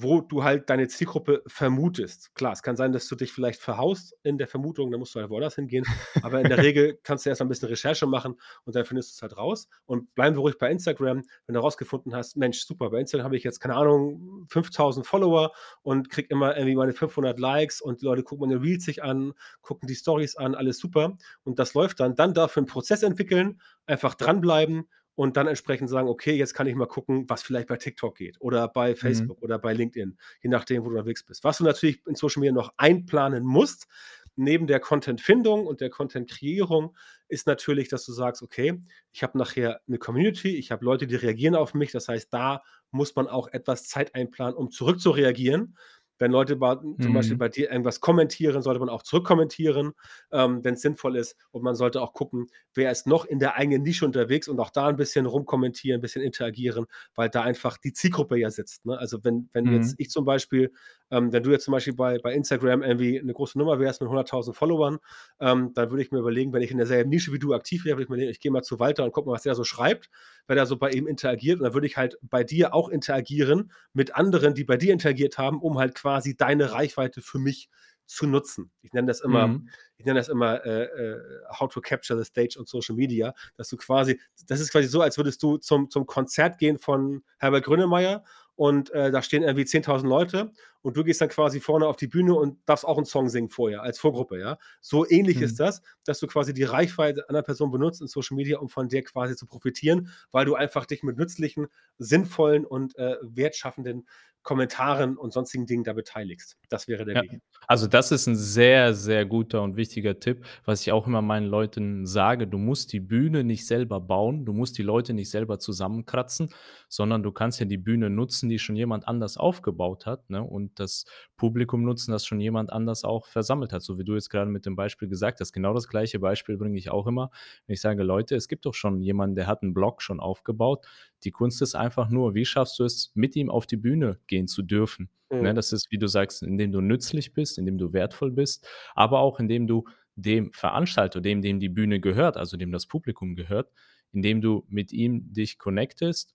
wo 0.00 0.20
du 0.20 0.44
halt 0.44 0.70
deine 0.70 0.88
Zielgruppe 0.88 1.42
vermutest. 1.46 2.34
Klar, 2.34 2.52
es 2.52 2.62
kann 2.62 2.76
sein, 2.76 2.92
dass 2.92 3.08
du 3.08 3.16
dich 3.16 3.32
vielleicht 3.32 3.60
verhaust 3.60 4.14
in 4.22 4.38
der 4.38 4.46
Vermutung, 4.48 4.90
dann 4.90 5.00
musst 5.00 5.14
du 5.14 5.20
halt 5.20 5.30
woanders 5.30 5.56
hingehen. 5.56 5.88
Aber 6.20 6.40
in 6.40 6.48
der 6.48 6.60
Regel 6.60 6.98
kannst 7.02 7.24
du 7.26 7.30
erst 7.30 7.40
mal 7.40 7.46
'n 7.46 7.48
bisschen 7.48 7.68
Recherche 7.68 8.06
machen 8.06 8.36
und 8.64 8.76
dann 8.76 8.84
findest 8.84 9.12
du's 9.12 9.22
halt 9.22 9.36
raus. 9.36 9.68
Und 9.86 10.14
bleiben 10.14 10.36
wir 10.36 10.40
ruhig 10.40 10.58
bei 10.58 10.70
Instagram, 10.70 11.22
wenn 11.46 11.54
du 11.54 11.60
rausgefunden 11.60 12.14
hast: 12.14 12.36
„Mensch, 12.36 12.60
super, 12.64 12.90
bei 12.90 13.00
Instagram 13.00 13.24
habe 13.26 13.36
ich 13.36 13.44
jetzt, 13.44 13.60
keine 13.60 13.74
Ahnung, 13.76 14.46
5.000 14.48 15.06
Follower 15.06 15.52
und 15.82 16.10
kriege 16.10 16.28
immer 16.30 16.56
irgendwie 16.56 16.76
meine 16.76 16.92
500 16.92 17.38
Likes 17.38 17.80
und 17.80 18.00
die 18.00 18.04
Leute 18.06 18.22
gucken 18.22 18.48
meine 18.48 18.62
Reels 18.62 18.84
sich 18.84 19.02
an, 19.02 19.32
gucken 19.62 19.86
die 19.88 19.94
Storys 19.94 20.36
an, 20.36 20.54
alles 20.54 20.78
super.“ 20.78 21.16
Und 21.44 21.58
das 21.58 21.74
läuft 21.74 22.00
dann. 22.00 22.14
Dann 22.16 22.34
dafür 22.34 22.62
'n 22.62 22.66
Prozess 22.66 23.02
entwickeln, 23.02 23.60
einfach 23.86 24.14
dranbleiben 24.14 24.88
und 25.18 25.36
dann 25.36 25.48
entsprechend 25.48 25.90
sagen: 25.90 26.08
„Okay, 26.08 26.34
jetzt 26.36 26.54
kann 26.54 26.68
ich 26.68 26.76
mal 26.76 26.86
gucken, 26.86 27.24
was 27.28 27.42
vielleicht 27.42 27.66
bei 27.68 27.76
TikTok 27.76 28.16
geht 28.16 28.40
oder 28.40 28.68
bei 28.68 28.94
Mhm. 29.02 29.32
Facebook 29.34 29.42
oder 29.42 29.58
bei 29.58 29.72
LinkedIn“, 29.74 30.16
je 30.42 30.48
nachdem, 30.50 30.82
wo 30.84 30.90
du 30.90 30.96
unterwegs 30.96 31.24
bist. 31.24 31.42
Was 31.44 31.58
du 31.58 31.64
natürlich 31.64 32.00
in 32.06 32.14
Social 32.14 32.40
Media 32.40 32.52
noch 32.54 32.72
einplanen 32.76 33.44
musst, 33.44 33.88
neben 34.36 34.68
der 34.68 34.78
Contentfindung 34.78 35.66
und 35.66 35.80
der 35.80 35.90
Content-Kreierung, 35.90 36.96
ist 37.28 37.48
natürlich, 37.48 37.88
dass 37.88 38.04
du 38.06 38.12
sagst: 38.12 38.42
„Okay, 38.42 38.80
ich 39.12 39.22
habe 39.24 39.36
nachher 39.38 39.80
'ne 39.88 39.98
Community, 39.98 40.56
ich 40.56 40.70
habe 40.70 40.84
Leute, 40.84 41.08
die 41.08 41.16
reagieren 41.16 41.56
auf 41.56 41.74
mich.“ 41.74 41.90
Das 41.92 42.06
heißt, 42.08 42.32
da 42.32 42.62
muss 42.92 43.16
man 43.16 43.26
auch 43.26 43.48
etwas 43.48 43.88
Zeit 43.88 44.14
einplanen, 44.14 44.54
um 44.54 44.70
zurückzureagieren. 44.70 45.76
Wenn 46.18 46.32
Leute 46.32 46.56
ba 46.56 46.82
zum 47.00 47.14
Beispiel 47.14 47.36
Mhm. 47.36 47.38
bei 47.38 47.48
dir 47.48 47.70
irgendwas 47.70 48.00
kommentieren, 48.00 48.62
sollte 48.62 48.80
man 48.80 48.88
auch 48.88 49.02
zurückkommentieren, 49.02 49.92
ähm, 50.32 50.64
wenn's 50.64 50.82
sinnvoll 50.82 51.16
ist. 51.16 51.36
Und 51.50 51.62
man 51.62 51.74
sollte 51.74 52.00
auch 52.02 52.12
gucken, 52.12 52.46
wer 52.74 52.90
ist 52.90 53.06
noch 53.06 53.24
in 53.24 53.38
der 53.38 53.54
eigenen 53.56 53.82
Nische 53.82 54.04
unterwegs 54.04 54.48
und 54.48 54.58
auch 54.60 54.70
da 54.70 54.88
'n 54.88 54.96
bisschen 54.96 55.26
rumkommentieren, 55.26 56.00
bisschen 56.00 56.22
interagieren, 56.22 56.86
weil 57.14 57.28
da 57.30 57.42
einfach 57.42 57.78
die 57.78 57.92
Zielgruppe 57.92 58.36
ja 58.38 58.50
sitzt, 58.50 58.84
ne? 58.86 58.98
Also, 58.98 59.18
wenn 59.24 59.48
wenn 59.52 59.70
jetzt 59.70 59.94
Mhm. 59.94 59.98
ich 59.98 60.10
zum 60.10 60.24
Beispiel 60.24 60.72
ähm, 61.10 61.32
wenn 61.32 61.42
du 61.42 61.50
jetzt 61.50 61.64
zum 61.64 61.72
Beispiel 61.72 61.94
bei 61.94 62.18
bei 62.18 62.34
Instagram 62.34 62.82
irgendwie 62.82 63.20
'ne 63.22 63.32
große 63.32 63.58
Nummer 63.58 63.78
wärst 63.80 64.00
mit 64.00 64.10
100.000 64.10 64.56
Followern, 64.56 64.98
ähm, 65.40 65.72
dann 65.74 65.90
würde 65.90 66.02
ich 66.02 66.10
mir 66.10 66.18
überlegen, 66.18 66.52
wenn 66.52 66.62
ich 66.62 66.70
in 66.70 66.78
derselben 66.78 67.10
Nische 67.10 67.32
wie 67.32 67.38
du 67.38 67.54
aktiv 67.54 67.84
wäre, 67.84 67.96
würde 67.96 68.04
ich 68.04 68.08
mir 68.10 68.16
denken: 68.16 68.30
„Ich 68.32 68.40
gehe 68.40 68.50
mal 68.52 68.62
zu 68.62 68.78
Walter 68.78 69.04
und 69.04 69.12
gucke 69.12 69.28
mal, 69.28 69.34
was 69.34 69.42
der 69.42 69.54
so 69.54 69.64
schreibt“, 69.64 70.10
wer 70.48 70.56
da 70.56 70.66
so 70.66 70.76
bei 70.78 70.90
ihm 70.90 71.06
interagiert. 71.06 71.60
Und 71.60 71.64
dann 71.66 71.74
würde 71.74 71.86
ich 71.86 71.96
halt 71.98 72.18
bei 72.22 72.44
dir 72.44 72.74
auch 72.74 72.88
interagieren 72.90 73.72
mit 73.94 74.16
anderen, 74.16 74.54
die 74.54 74.64
bei 74.64 74.76
dir 74.78 74.92
interagiert 74.92 75.38
haben, 75.38 75.60
um 75.62 75.78
halt 75.78 75.94
quasi 75.94 76.36
deine 76.36 76.72
Reichweite 76.72 77.22
für 77.22 77.38
mich 77.38 77.68
zu 78.06 78.26
nutzen. 78.26 78.72
Ich 78.82 78.92
nenne 78.94 79.06
das 79.08 79.20
immer 79.20 79.54
Mhm. 79.54 79.68
ich 79.98 80.06
nenne 80.06 80.20
das 80.20 80.28
immer, 80.28 80.64
äh, 80.64 80.84
äh, 80.84 81.20
„How 81.58 81.68
to 81.72 81.80
capture 81.80 82.16
the 82.18 82.24
stage 82.24 82.56
on 82.58 82.66
Social 82.66 82.94
Media“, 82.96 83.34
dass 83.56 83.68
du 83.68 83.76
quasi 83.76 84.20
das 84.46 84.60
ist 84.60 84.70
quasi 84.72 84.88
so, 84.88 85.00
als 85.02 85.16
würdest 85.18 85.42
du 85.42 85.58
zum 85.58 85.90
zum 85.90 86.06
Konzert 86.06 86.58
gehen 86.58 86.78
von 86.78 87.22
Herbert 87.38 87.64
Grönemeyer 87.64 88.24
und, 88.56 88.90
äh, 88.90 89.10
da 89.10 89.22
stehen 89.22 89.42
irgendwie 89.42 89.64
10.000 89.66 90.08
Leute 90.10 90.52
und 90.82 90.96
du 90.96 91.04
gehst 91.04 91.20
dann 91.20 91.28
quasi 91.30 91.60
vorne 91.60 91.86
auf 91.86 91.96
die 91.96 92.06
Bühne 92.08 92.34
und 92.34 92.58
darfst 92.66 92.84
auch 92.86 92.98
'n 92.98 93.04
Song 93.04 93.28
singen 93.28 93.50
vorher 93.50 93.82
als 93.82 93.98
Vorgruppe, 93.98 94.38
ja? 94.40 94.58
So 94.80 95.08
ähnlich 95.08 95.40
ist 95.42 95.58
Mhm. 95.58 95.60
das, 95.60 95.82
dass 96.04 96.20
du 96.20 96.26
quasi 96.26 96.54
die 96.54 96.64
Reichweite 96.64 97.28
einer 97.28 97.42
Person 97.42 97.70
benutzt 97.70 98.00
in 98.00 98.06
Social 98.08 98.36
Media, 98.36 98.58
um 98.58 98.68
von 98.68 98.88
der 98.88 99.02
quasi 99.04 99.36
zu 99.36 99.46
profitieren, 99.46 100.10
weil 100.32 100.44
du 100.46 100.54
einfach 100.54 100.86
dich 100.86 101.02
mit 101.02 101.16
nützlichen, 101.18 101.68
sinnvollen 101.98 102.64
und, 102.66 102.96
äh, 102.98 103.16
wertschaffenden 103.22 104.06
Kommentaren 104.42 105.16
und 105.18 105.32
sonstigen 105.32 105.66
Dingen 105.66 105.84
da 105.84 105.92
beteiligst. 105.92 106.56
Das 106.70 106.88
wäre 106.88 107.04
der 107.04 107.16
Ja, 107.16 107.22
Weg. 107.22 107.40
also, 107.66 107.86
das 107.86 108.12
ist 108.12 108.26
'n 108.28 108.36
sehr, 108.36 108.92
sehr 108.94 109.24
guter 109.24 109.62
und 109.62 109.76
wichtiger 109.76 110.20
Tipp, 110.20 110.44
was 110.64 110.82
ich 110.82 110.92
auch 110.92 111.06
immer 111.06 111.22
meinen 111.22 111.46
Leuten 111.46 112.04
sage: 112.06 112.46
„Du 112.46 112.58
musst 112.58 112.92
die 112.92 113.00
Bühne 113.00 113.44
nicht 113.44 113.66
selber 113.66 113.98
bauen, 114.00 114.44
du 114.44 114.52
musst 114.52 114.76
die 114.76 114.82
Leute 114.82 115.14
nicht 115.14 115.30
selber 115.30 115.58
zusammenkratzen, 115.58 116.50
sondern 116.88 117.22
du 117.22 117.32
kannst 117.32 117.60
ja 117.60 117.66
die 117.66 117.78
Bühne 117.78 118.10
nutzen, 118.10 118.48
die 118.50 118.58
schon 118.58 118.76
jemand 118.76 119.08
anders 119.08 119.38
aufgebaut 119.38 120.04
hat“, 120.06 120.28
ne? 120.28 120.42
Und 120.42 120.67
und 120.68 120.78
das 120.80 121.04
Publikum 121.36 121.82
nutzen, 121.84 122.12
das 122.12 122.26
schon 122.26 122.40
jemand 122.40 122.72
anders 122.72 123.04
auch 123.04 123.26
versammelt 123.26 123.72
hat. 123.72 123.82
So 123.82 123.98
wie 123.98 124.04
du 124.04 124.14
jetzt 124.14 124.30
gerade 124.30 124.50
mit 124.50 124.66
dem 124.66 124.76
Beispiel 124.76 125.08
gesagt 125.08 125.40
hast. 125.40 125.52
Genau 125.52 125.74
das 125.74 125.88
gleiche 125.88 126.18
Beispiel 126.18 126.56
bringe 126.56 126.78
ich 126.78 126.90
auch 126.90 127.06
immer, 127.06 127.30
wenn 127.66 127.74
ich 127.74 127.80
sage: 127.80 128.02
„Leute, 128.02 128.34
es 128.36 128.48
gibt 128.48 128.66
doch 128.66 128.74
schon 128.74 129.00
jemanden, 129.00 129.36
der 129.36 129.46
hat 129.46 129.62
einen 129.62 129.74
Blog 129.74 130.02
schon 130.02 130.20
aufgebaut.“ 130.20 130.86
Die 131.24 131.30
Kunst 131.30 131.62
ist 131.62 131.74
einfach 131.74 132.08
nur, 132.10 132.34
wie 132.34 132.44
schaffst 132.44 132.78
du 132.78 132.84
es, 132.84 133.10
mit 133.14 133.36
ihm 133.36 133.50
auf 133.50 133.66
die 133.66 133.76
Bühne 133.76 134.18
gehen 134.26 134.46
zu 134.48 134.62
dürfen? 134.62 135.10
Ne, 135.40 135.54
Mhm. 135.54 135.54
das 135.54 135.72
ist, 135.72 135.90
wie 135.90 135.98
du 135.98 136.08
sagst, 136.08 136.42
indem 136.42 136.72
du 136.72 136.80
nützlich 136.80 137.32
bist, 137.32 137.58
indem 137.58 137.78
du 137.78 137.92
wertvoll 137.92 138.32
bist, 138.32 138.66
aber 138.94 139.20
auch 139.20 139.38
indem 139.38 139.66
du 139.66 139.84
dem 140.16 140.52
Veranstalter, 140.52 141.20
dem 141.20 141.42
dem 141.42 141.60
die 141.60 141.68
Bühne 141.68 142.00
gehört, 142.00 142.36
also 142.36 142.56
dem 142.56 142.72
das 142.72 142.86
Publikum 142.86 143.36
gehört, 143.36 143.70
indem 144.12 144.40
du 144.40 144.64
mit 144.68 144.92
ihm 144.92 145.32
dich 145.32 145.58
connectest, 145.58 146.34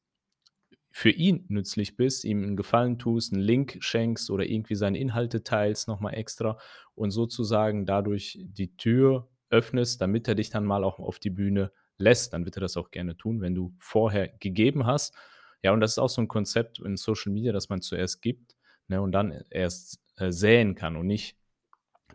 für 0.96 1.10
ihn 1.12 1.46
nützlich 1.50 1.98
bist, 1.98 2.24
ihm 2.26 2.44
'n 2.44 2.56
Gefallen 2.58 3.00
tust, 3.00 3.34
'n 3.34 3.40
Link 3.42 3.78
schenkst 3.82 4.30
oder 4.32 4.46
irgendwie 4.46 4.76
seine 4.76 5.00
Inhalte 5.00 5.44
teilst 5.44 5.88
noch 5.90 6.00
mal 6.02 6.12
extra 6.12 6.58
und 6.96 7.12
sozusagen 7.12 7.86
dadurch 7.88 8.40
die 8.44 8.78
Tür 8.78 9.30
öffnest, 9.50 10.02
damit 10.02 10.28
er 10.30 10.36
dich 10.36 10.52
dann 10.52 10.66
mal 10.66 10.84
auch 10.86 11.00
auf 11.00 11.20
die 11.20 11.32
Bühne 11.32 11.72
lässt. 12.00 12.34
Dann 12.34 12.46
wird 12.46 12.58
er 12.58 12.62
das 12.62 12.78
auch 12.78 12.92
gerne 12.92 13.18
tun, 13.18 13.42
wenn 13.42 13.56
du 13.56 13.74
vorher 13.80 14.30
gegeben 14.40 14.86
hast. 14.88 15.16
Ja, 15.64 15.74
und 15.74 15.82
das 15.82 15.94
ist 15.94 16.00
auch 16.00 16.10
so 16.10 16.22
'n 16.22 16.28
Konzept 16.30 16.80
in 16.80 16.98
Social 16.98 17.34
Media, 17.34 17.54
dass 17.54 17.70
man 17.70 17.82
zuerst 17.82 18.22
gibt, 18.22 18.56
ne, 18.88 19.02
und 19.02 19.12
dann 19.14 19.32
erst, 19.52 20.00
äh, 20.18 20.32
säen 20.32 20.76
kann 20.76 20.96
und 20.98 21.08
nicht 21.08 21.38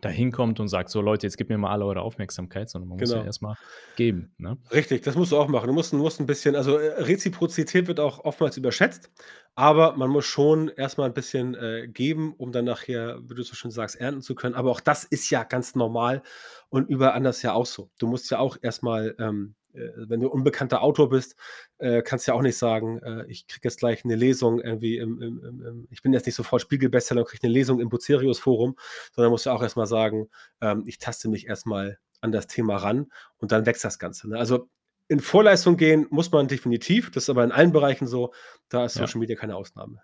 dahin 0.01 0.31
kommt 0.31 0.59
und 0.59 0.67
sagt: 0.69 0.89
„So 0.89 1.01
Leute, 1.01 1.27
jetzt 1.27 1.37
gebt 1.37 1.49
mir 1.49 1.57
mal 1.57 1.71
alle 1.71 1.85
eure 1.85 2.01
Aufmerksamkeit“, 2.01 2.69
sondern 2.69 2.89
man 2.89 2.99
muss 2.99 3.13
ja 3.13 3.19
Genau. 3.19 3.25
erst 3.25 3.41
mal 3.41 3.57
geben, 3.95 4.33
ne? 4.37 4.57
Richtig, 4.71 5.01
das 5.01 5.15
musst 5.15 5.31
du 5.31 5.37
auch 5.37 5.47
machen. 5.47 5.65
Du 5.67 5.73
musst 5.73 5.93
musst 5.93 6.19
'n 6.19 6.27
bisschen 6.27 6.55
also, 6.55 6.77
äh, 6.77 7.01
Reziprozität 7.01 7.87
wird 7.87 7.99
auch 7.99 8.23
oftmals 8.23 8.55
überschätzt, 8.55 9.09
aber 9.55 9.95
man 9.97 10.09
muss 10.11 10.25
schon 10.25 10.67
erst 10.69 10.97
mal 10.99 11.07
'n 11.09 11.13
bisschen, 11.13 11.55
äh, 11.55 11.87
geben, 11.87 12.33
um 12.37 12.51
dann 12.51 12.65
nachher, 12.65 13.19
wie 13.27 13.33
du 13.33 13.41
so 13.41 13.55
schön 13.55 13.71
sagst, 13.71 13.95
ernten 13.99 14.21
zu 14.21 14.35
können. 14.35 14.53
Aber 14.53 14.69
auch 14.69 14.79
das 14.79 15.05
ist 15.05 15.29
ja 15.31 15.43
ganz 15.43 15.73
normal 15.73 16.21
und 16.69 16.87
überall 16.87 17.13
anders 17.13 17.41
ja 17.41 17.53
auch 17.53 17.65
so. 17.65 17.89
Du 17.97 18.05
musst 18.07 18.29
ja 18.29 18.37
auch 18.39 18.57
erst 18.61 18.83
mal, 18.83 19.15
ähm, 19.17 19.55
äh, 19.55 19.58
wenn 19.73 20.19
du 20.21 20.29
unbekannter 20.29 20.81
Autor 20.83 21.09
bist, 21.09 21.35
äh, 21.79 22.01
kannst 22.01 22.27
ja 22.27 22.33
auch 22.33 22.41
nicht 22.41 22.57
sagen, 22.57 22.99
äh: 23.03 23.25
„Ich 23.27 23.47
kriege 23.47 23.67
jetzt 23.67 23.79
gleich 23.79 24.03
'ne 24.05 24.15
Lesung 24.15 24.59
irgendwie 24.61 24.97
im 24.97 25.21
im 25.21 25.43
im 25.65 25.87
ich 25.91 26.01
bin 26.01 26.13
jetzt 26.13 26.25
nicht 26.25 26.35
sofort 26.35 26.61
Spiegel-Bestseller 26.63 27.21
und 27.21 27.27
kriege 27.29 27.45
'ne 27.47 27.53
Lesung 27.53 27.79
im 27.79 27.89
Bucerius-Forum“, 27.89 28.75
sondern 29.13 29.31
musst 29.31 29.45
du 29.45 29.51
auch 29.51 29.61
erst 29.63 29.77
mal 29.77 29.85
sagen, 29.87 30.29
ähm: 30.61 30.83
„Ich 30.87 30.97
taste 30.99 31.29
mich 31.29 31.47
erst 31.47 31.65
mal 31.67 31.99
an 32.21 32.31
das 32.31 32.47
Thema 32.47 32.77
ran 32.77 33.11
und 33.37 33.51
dann 33.51 33.65
wächst 33.65 33.83
das 33.85 33.99
Ganze“, 33.99 34.29
ne? 34.29 34.37
Also, 34.39 34.69
in 35.07 35.19
Vorleistung 35.21 35.77
gehen 35.77 36.07
muss 36.11 36.31
man 36.31 36.47
definitiv, 36.47 37.11
das 37.11 37.23
ist 37.23 37.29
aber 37.31 37.43
in 37.43 37.51
allen 37.51 37.71
Bereichen 37.71 38.07
so, 38.07 38.33
da 38.69 38.85
ist 38.85 38.95
Ja. 38.95 39.09
Social 39.09 39.19
Media 39.19 39.35
keine 39.35 39.55
Ausnahme. 39.55 40.01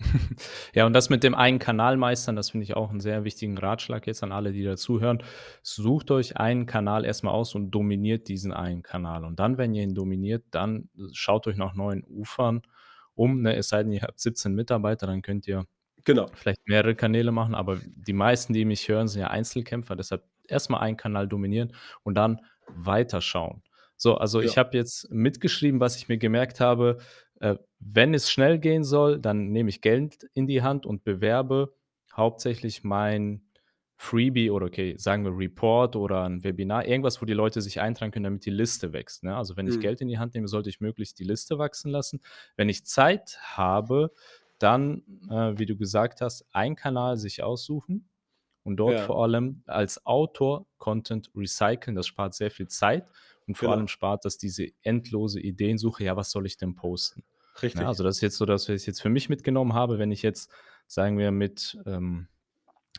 Ja, 0.74 0.86
und 0.86 0.92
das 0.92 1.10
mit 1.10 1.22
dem 1.24 1.34
einen 1.34 1.58
Kanal 1.58 1.96
meistern, 1.96 2.36
das 2.36 2.50
finde 2.50 2.64
ich 2.64 2.76
auch 2.76 2.90
'n 2.92 3.00
sehr 3.00 3.24
wichtigen 3.24 3.58
Ratschlag 3.58 4.06
jetzt 4.06 4.22
an 4.22 4.32
alle, 4.32 4.52
die 4.52 4.62
da 4.64 4.76
zuhören. 4.76 5.22
Sucht 5.62 6.10
euch 6.10 6.36
einen 6.36 6.66
Kanal 6.66 7.04
erst 7.04 7.24
mal 7.24 7.30
aus 7.32 7.54
und 7.54 7.70
dominiert 7.70 8.28
diesen 8.28 8.52
einen 8.52 8.82
Kanal. 8.82 9.24
Und 9.24 9.38
dann, 9.40 9.58
wenn 9.58 9.74
ihr 9.74 9.82
ihn 9.82 9.94
dominiert, 9.94 10.44
dann 10.50 10.88
schaut 11.12 11.46
euch 11.46 11.56
nach 11.56 11.74
neuen 11.74 12.04
Ufern 12.04 12.62
um, 13.14 13.42
ne? 13.42 13.56
Es 13.56 13.68
sei 13.68 13.82
denn, 13.82 13.92
ihr 13.92 14.02
habt 14.02 14.20
17 14.20 14.54
Mitarbeiter, 14.54 15.06
dann 15.06 15.22
könnt 15.22 15.46
ihr 15.48 15.64
Genau. 16.04 16.30
vielleicht 16.34 16.66
mehrere 16.68 16.94
Kanäle 16.96 17.32
machen, 17.32 17.54
aber 17.54 17.80
die 17.84 18.12
meisten, 18.14 18.52
die 18.54 18.64
mich 18.66 18.88
hören, 18.88 19.08
sind 19.08 19.22
ja 19.22 19.28
Einzelkämpfer, 19.30 19.96
deshalb 19.96 20.24
erst 20.48 20.70
mal 20.70 20.78
einen 20.80 20.96
Kanal 20.98 21.28
dominieren 21.28 21.72
und 22.04 22.14
dann 22.16 22.40
weiterschauen. 22.68 23.62
So, 23.96 24.16
also, 24.18 24.40
Ja. 24.40 24.52
ich 24.52 24.58
habe 24.58 24.76
jetzt 24.78 25.10
mitgeschrieben, 25.12 25.80
was 25.80 25.96
ich 25.96 26.08
mir 26.08 26.18
gemerkt 26.18 26.60
habe. 26.60 26.98
Äh, 27.40 27.56
wenn 27.80 28.14
es 28.14 28.30
schnell 28.30 28.58
gehen 28.58 28.84
soll, 28.84 29.18
dann 29.20 29.50
nehme 29.50 29.68
ich 29.70 29.80
Geld 29.80 30.24
in 30.34 30.46
die 30.46 30.62
Hand 30.62 30.86
und 30.86 31.04
bewerbe 31.04 31.74
hauptsächlich 32.16 32.84
mein 32.84 33.42
Freebie 33.96 34.50
oder 34.50 34.66
okay, 34.66 34.94
sagen 34.96 35.24
wir 35.24 35.36
Report 35.36 35.96
oder 35.96 36.24
'n 36.24 36.44
Webinar, 36.44 36.86
irgendwas, 36.86 37.20
wo 37.20 37.26
die 37.26 37.32
Leute 37.34 37.60
sich 37.62 37.80
eintragen 37.80 38.12
können, 38.12 38.24
damit 38.24 38.46
die 38.46 38.50
Liste 38.50 38.92
wächst, 38.92 39.24
ne? 39.24 39.36
Also, 39.36 39.56
wenn 39.56 39.66
ich 39.66 39.78
Mhm. 39.78 39.80
Geld 39.80 40.00
in 40.00 40.08
die 40.08 40.18
Hand 40.18 40.34
nehme, 40.34 40.48
sollte 40.48 40.70
ich 40.70 40.80
möglichst 40.80 41.18
die 41.18 41.24
Liste 41.24 41.58
wachsen 41.58 41.90
lassen. 41.90 42.20
Wenn 42.56 42.68
ich 42.68 42.84
Zeit 42.86 43.38
habe, 43.42 44.12
dann, 44.58 45.02
äh, 45.30 45.58
wie 45.58 45.66
du 45.66 45.76
gesagt 45.76 46.20
hast, 46.20 46.44
einen 46.52 46.76
Kanal 46.76 47.16
sich 47.16 47.42
aussuchen 47.42 48.08
und 48.64 48.76
dort 48.76 49.00
Ja. 49.00 49.00
vor 49.00 49.22
allem 49.22 49.62
als 49.66 50.04
Autor 50.06 50.66
Content 50.78 51.30
recyceln. 51.34 51.96
Das 51.96 52.06
spart 52.06 52.34
sehr 52.34 52.50
viel 52.50 52.68
Zeit 52.68 53.10
und 53.48 53.56
vor 53.56 53.72
allem 53.72 53.88
Genau. 53.88 53.88
spart 53.88 54.24
das 54.24 54.38
diese 54.38 54.68
endlose 54.82 55.40
Ideensuche: 55.40 56.04
„Ja, 56.04 56.16
was 56.16 56.30
soll 56.30 56.46
ich 56.46 56.56
denn 56.58 56.74
posten?“ 56.76 57.24
Ne, 57.74 57.86
Richtig. 57.86 57.88
also, 57.88 58.04
das 58.04 58.16
ist 58.16 58.22
jetzt 58.22 58.36
so 58.38 58.46
das, 58.46 58.68
was 58.68 58.82
ich 58.82 58.86
jetzt 58.86 59.02
für 59.02 59.10
mich 59.10 59.28
mitgenommen 59.28 59.74
habe, 59.74 59.98
wenn 59.98 60.12
ich 60.12 60.22
jetzt, 60.22 60.50
sagen 60.86 61.18
wir, 61.18 61.30
mit, 61.32 61.78
ähm, 61.86 62.28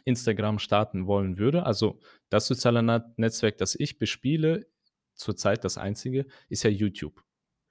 Instagram 0.05 0.59
starten 0.59 1.07
wollen 1.07 1.37
würde. 1.37 1.65
Also, 1.65 1.99
das 2.29 2.47
soziale 2.47 2.81
Netzwerk, 3.17 3.57
das 3.57 3.75
ich 3.75 3.99
bespiele, 3.99 4.67
zurzeit 5.15 5.63
das 5.65 5.77
einzige, 5.77 6.25
ist 6.49 6.63
ja 6.63 6.69
YouTube, 6.69 7.23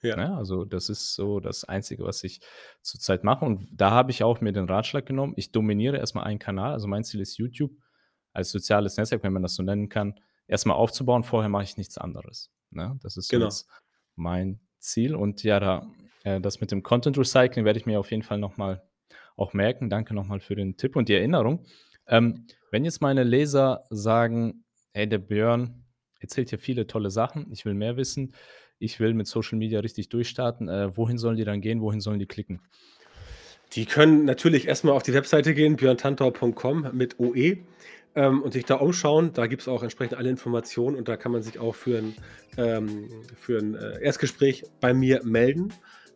Ja. 0.02 0.16
ne? 0.16 0.36
Also, 0.36 0.64
das 0.64 0.88
ist 0.88 1.14
so 1.14 1.40
das 1.40 1.64
Einzige, 1.64 2.04
was 2.04 2.24
ich 2.24 2.40
zurzeit 2.82 3.24
mache 3.24 3.44
und 3.44 3.68
da 3.72 3.90
habe 3.92 4.10
ich 4.12 4.24
auch 4.24 4.40
mir 4.40 4.52
den 4.52 4.66
Ratschlag 4.68 5.06
genommen, 5.06 5.34
ich 5.36 5.52
dominiere 5.52 5.98
erst 5.98 6.14
mal 6.14 6.24
einen 6.24 6.38
Kanal. 6.40 6.72
Also, 6.72 6.88
mein 6.88 7.04
Ziel 7.04 7.20
ist 7.20 7.38
YouTube 7.38 7.72
als 8.32 8.50
soziales 8.50 8.96
Netzwerk, 8.96 9.22
wenn 9.24 9.32
man 9.32 9.42
das 9.42 9.54
so 9.54 9.62
nennen 9.62 9.88
kann, 9.88 10.20
erst 10.48 10.66
mal 10.66 10.74
aufzubauen. 10.74 11.24
Vorher 11.24 11.48
mache 11.50 11.64
ich 11.64 11.76
nichts 11.78 11.98
anderes, 11.98 12.52
ne? 12.70 12.98
Das 13.02 13.16
ist 13.16 13.30
Genau. 13.30 13.46
jetzt 13.46 13.68
mein 14.16 14.60
Ziel 14.78 15.14
und 15.14 15.42
ja, 15.42 15.60
da 15.60 15.86
äh, 16.24 16.40
das 16.40 16.60
mit 16.60 16.70
dem 16.70 16.82
Content 16.82 17.18
Recycling 17.18 17.64
werde 17.64 17.78
ich 17.78 17.86
mir 17.86 17.98
auf 18.00 18.10
jeden 18.10 18.22
Fall 18.22 18.38
noch 18.38 18.56
mal 18.56 18.82
auch 19.36 19.52
merken. 19.52 19.90
Danke 19.90 20.14
noch 20.14 20.26
mal 20.26 20.40
für 20.40 20.56
den 20.56 20.76
Tipp 20.76 20.96
und 20.96 21.08
die 21.08 21.14
Erinnerung. 21.14 21.64
Ähm, 22.06 22.46
wenn 22.70 22.84
jetzt 22.84 23.00
meine 23.00 23.24
Leser 23.24 23.84
sagen: 23.90 24.64
„Hey, 24.92 25.08
der 25.08 25.18
Björn 25.18 25.84
erzählt 26.20 26.50
hier 26.50 26.58
viele 26.58 26.86
tolle 26.86 27.10
Sachen. 27.10 27.50
Ich 27.52 27.64
will 27.64 27.74
mehr 27.74 27.96
wissen. 27.96 28.34
Ich 28.80 29.00
will 29.00 29.14
mit 29.14 29.26
Social 29.26 29.58
Media 29.58 29.80
richtig 29.80 30.08
durchstarten.“ 30.08 30.68
Äh, 30.68 30.96
wohin 30.96 31.18
sollen 31.18 31.36
die 31.36 31.44
dann 31.44 31.60
gehen? 31.60 31.80
Wohin 31.80 32.00
sollen 32.00 32.18
die 32.18 32.26
klicken? 32.26 32.60
Die 33.72 33.84
können 33.84 34.24
natürlich 34.24 34.66
erst 34.66 34.84
mal 34.84 34.92
auf 34.92 35.02
die 35.02 35.12
Webseite 35.14 35.54
gehen, 35.54 35.76
björntantau.com 35.76 36.90
mit 36.92 37.18
OE, 37.20 37.58
ähm, 38.14 38.42
und 38.42 38.52
sich 38.52 38.64
da 38.64 38.76
umschauen. 38.76 39.32
Da 39.34 39.46
gibt's 39.46 39.68
auch 39.68 39.82
entsprechend 39.82 40.16
alle 40.18 40.30
Informationen 40.30 40.96
und 40.96 41.08
da 41.08 41.16
kann 41.16 41.32
man 41.32 41.42
sich 41.42 41.58
auch 41.58 41.74
für 41.74 41.98
'n 41.98 42.14
ähm, 42.56 43.08
für 43.40 43.58
'n, 43.58 43.74
äh, 43.74 44.00
Erstgespräch 44.02 44.64
bei 44.80 44.94
mir 44.94 45.22
melden, 45.24 45.72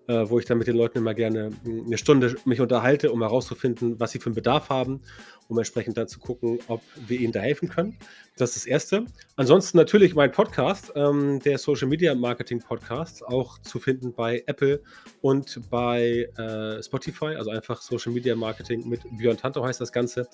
äh, 0.08 0.28
wo 0.28 0.38
ich 0.38 0.44
dann 0.46 0.58
mit 0.58 0.66
den 0.66 0.76
Leuten 0.76 0.98
immer 0.98 1.14
gerne, 1.14 1.50
hm, 1.64 1.88
'ne 1.88 1.98
Stunde 1.98 2.36
mich 2.44 2.60
unterhalte, 2.60 3.12
um 3.12 3.20
herauszufinden, 3.22 3.98
was 4.00 4.12
sie 4.12 4.18
für 4.18 4.30
'n 4.30 4.34
Bedarf 4.34 4.68
haben, 4.70 5.00
um 5.48 5.58
entsprechend 5.58 5.96
dann 5.98 6.08
zu 6.08 6.18
gucken, 6.20 6.58
ob 6.68 6.80
wir 7.06 7.18
ihnen 7.20 7.32
da 7.32 7.40
helfen 7.40 7.68
können. 7.68 7.96
Das 8.36 8.50
ist 8.50 8.64
das 8.64 8.66
Erste. 8.66 9.04
Ansonsten 9.36 9.76
natürlich 9.76 10.14
mein 10.14 10.32
Podcast, 10.32 10.92
ähm, 10.96 11.38
der 11.40 11.58
Social 11.58 11.88
Media 11.88 12.14
Marketing 12.14 12.60
Podcast, 12.60 13.24
auch 13.26 13.58
zu 13.58 13.78
finden 13.78 14.12
bei 14.14 14.42
Apple 14.46 14.82
und 15.20 15.60
bei, 15.70 16.28
äh, 16.38 16.82
Spotify, 16.82 17.34
also, 17.36 17.50
einfach 17.50 17.82
Social 17.82 18.12
Media 18.12 18.34
Marketing 18.34 18.88
mit 18.88 19.00
Björn 19.18 19.36
Tantau 19.36 19.64
heißt 19.64 19.80
das 19.80 19.92
Ganze. 19.92 20.28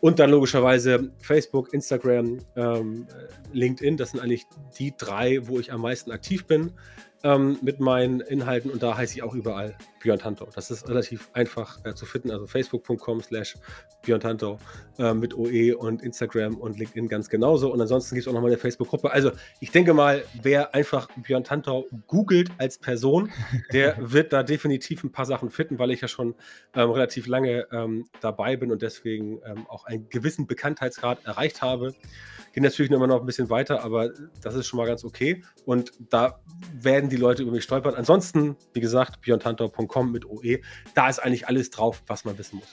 Und 0.00 0.18
dann 0.18 0.30
logischerweise 0.30 1.12
Facebook, 1.20 1.72
Instagram, 1.74 2.38
ähm, 2.56 3.06
äh, 3.10 3.56
LinkedIn. 3.56 3.96
Das 3.96 4.10
sind 4.12 4.20
eigentlich 4.20 4.44
die 4.78 4.94
3, 4.96 5.46
wo 5.48 5.58
ich 5.60 5.72
am 5.72 5.82
meisten 5.82 6.10
aktiv 6.10 6.46
bin, 6.46 6.72
ähm, 7.24 7.58
mit 7.62 7.78
meinen 7.80 8.20
Inhalten 8.20 8.70
und 8.70 8.82
da 8.82 8.96
heiße 8.96 9.14
ich 9.16 9.22
auch 9.22 9.34
überall 9.34 9.76
Björn 10.00 10.18
Tantau. 10.18 10.48
Das 10.54 10.70
ist 10.70 10.88
relativ 10.88 11.28
einfach, 11.32 11.78
äh, 11.84 11.94
zu 11.94 12.04
finden, 12.06 12.30
also, 12.32 12.46
facebook.com/björntantau, 12.48 14.58
äh, 14.98 15.14
mit 15.14 15.34
OE 15.36 15.74
und 15.76 16.02
Instagram 16.02 16.56
und 16.56 16.76
LinkedIn 16.78 17.06
ganz 17.08 17.28
genauso 17.28 17.72
und 17.72 17.80
ansonsten 17.80 18.14
gibt's 18.16 18.26
auch 18.28 18.32
noch 18.32 18.40
mal 18.42 18.50
'ne 18.50 18.58
Facebook-Gruppe. 18.58 19.12
Also, 19.12 19.30
ich 19.60 19.70
denke 19.70 19.94
mal, 19.94 20.24
wer 20.42 20.74
einfach 20.74 21.08
Björn 21.16 21.44
Tantau 21.44 21.86
googelt 22.08 22.50
als 22.58 22.78
Person, 22.78 23.30
der 23.72 23.96
wird 24.12 24.32
da 24.32 24.42
definitiv 24.42 25.04
'n 25.04 25.12
paar 25.12 25.26
Sachen 25.26 25.50
finden, 25.50 25.78
weil 25.78 25.92
ich 25.92 26.00
ja 26.00 26.08
schon, 26.08 26.34
ähm, 26.74 26.90
relativ 26.90 27.26
lange, 27.28 27.66
ähm, 27.72 28.06
dabei 28.20 28.56
bin 28.56 28.72
und 28.72 28.82
deswegen, 28.82 29.40
ähm, 29.46 29.66
auch 29.68 29.84
einen 29.84 30.08
gewissen 30.08 30.46
Bekanntheitsgrad 30.48 31.24
erreicht 31.24 31.62
habe. 31.62 31.94
Geht 32.52 32.62
natürlich 32.64 32.90
immer 32.92 33.06
noch 33.06 33.20
'n 33.20 33.26
bisschen 33.26 33.48
weiter, 33.50 33.82
aber 33.84 34.10
das 34.42 34.54
ist 34.56 34.66
schon 34.66 34.78
mal 34.78 34.86
ganz 34.86 35.04
okay 35.04 35.42
und 35.64 35.92
da 36.10 36.40
werden 36.74 37.10
die 37.12 37.16
Leute 37.16 37.42
über 37.42 37.52
mich 37.52 37.64
stolpern. 37.64 37.94
Ansonsten, 37.94 38.56
wie 38.72 38.80
gesagt, 38.80 39.20
björntantau.com 39.20 40.10
mit 40.10 40.24
OE. 40.26 40.60
Da 40.94 41.08
ist 41.08 41.18
eigentlich 41.18 41.46
alles 41.46 41.70
drauf, 41.70 42.02
was 42.06 42.24
man 42.24 42.36
wissen 42.38 42.56
muss. 42.56 42.68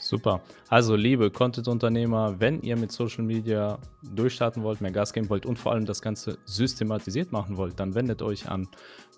Super. 0.00 0.40
Also, 0.68 0.96
liebe 0.96 1.30
Content-Unternehmer, 1.30 2.38
wenn 2.38 2.62
ihr 2.62 2.76
mit 2.76 2.92
Social 2.92 3.24
Media 3.24 3.78
durchstarten 4.14 4.62
wollt, 4.62 4.80
mehr 4.80 4.90
Gas 4.90 5.12
geben 5.12 5.28
wollt 5.28 5.44
und 5.44 5.58
vor 5.58 5.72
allem 5.72 5.86
das 5.86 6.00
Ganze 6.00 6.38
systematisiert 6.44 7.32
machen 7.32 7.56
wollt, 7.56 7.80
dann 7.80 7.94
wendet 7.94 8.22
euch 8.22 8.48
an 8.48 8.68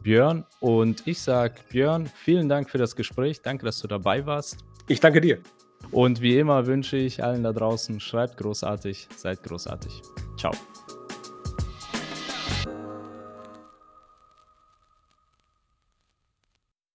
Björn 0.02 0.44
und 0.60 1.06
ich 1.06 1.20
sage: 1.20 1.54
„Björn, 1.70 2.06
vielen 2.06 2.48
Dank 2.48 2.70
für 2.70 2.78
das 2.78 2.96
Gespräch. 2.96 3.42
Danke, 3.42 3.66
dass 3.66 3.80
du 3.80 3.88
dabei 3.88 4.24
warst.“ 4.26 4.58
Ich 4.88 5.00
danke 5.00 5.20
dir. 5.20 5.38
Und 5.90 6.20
wie 6.20 6.38
immer 6.38 6.66
wünsche 6.66 6.96
ich 6.96 7.22
allen 7.22 7.42
da 7.42 7.52
draußen: 7.52 8.00
Schreibt 8.00 8.36
großartig, 8.38 9.08
seid 9.16 9.42
großartig. 9.42 10.02
Tschau. 10.36 10.52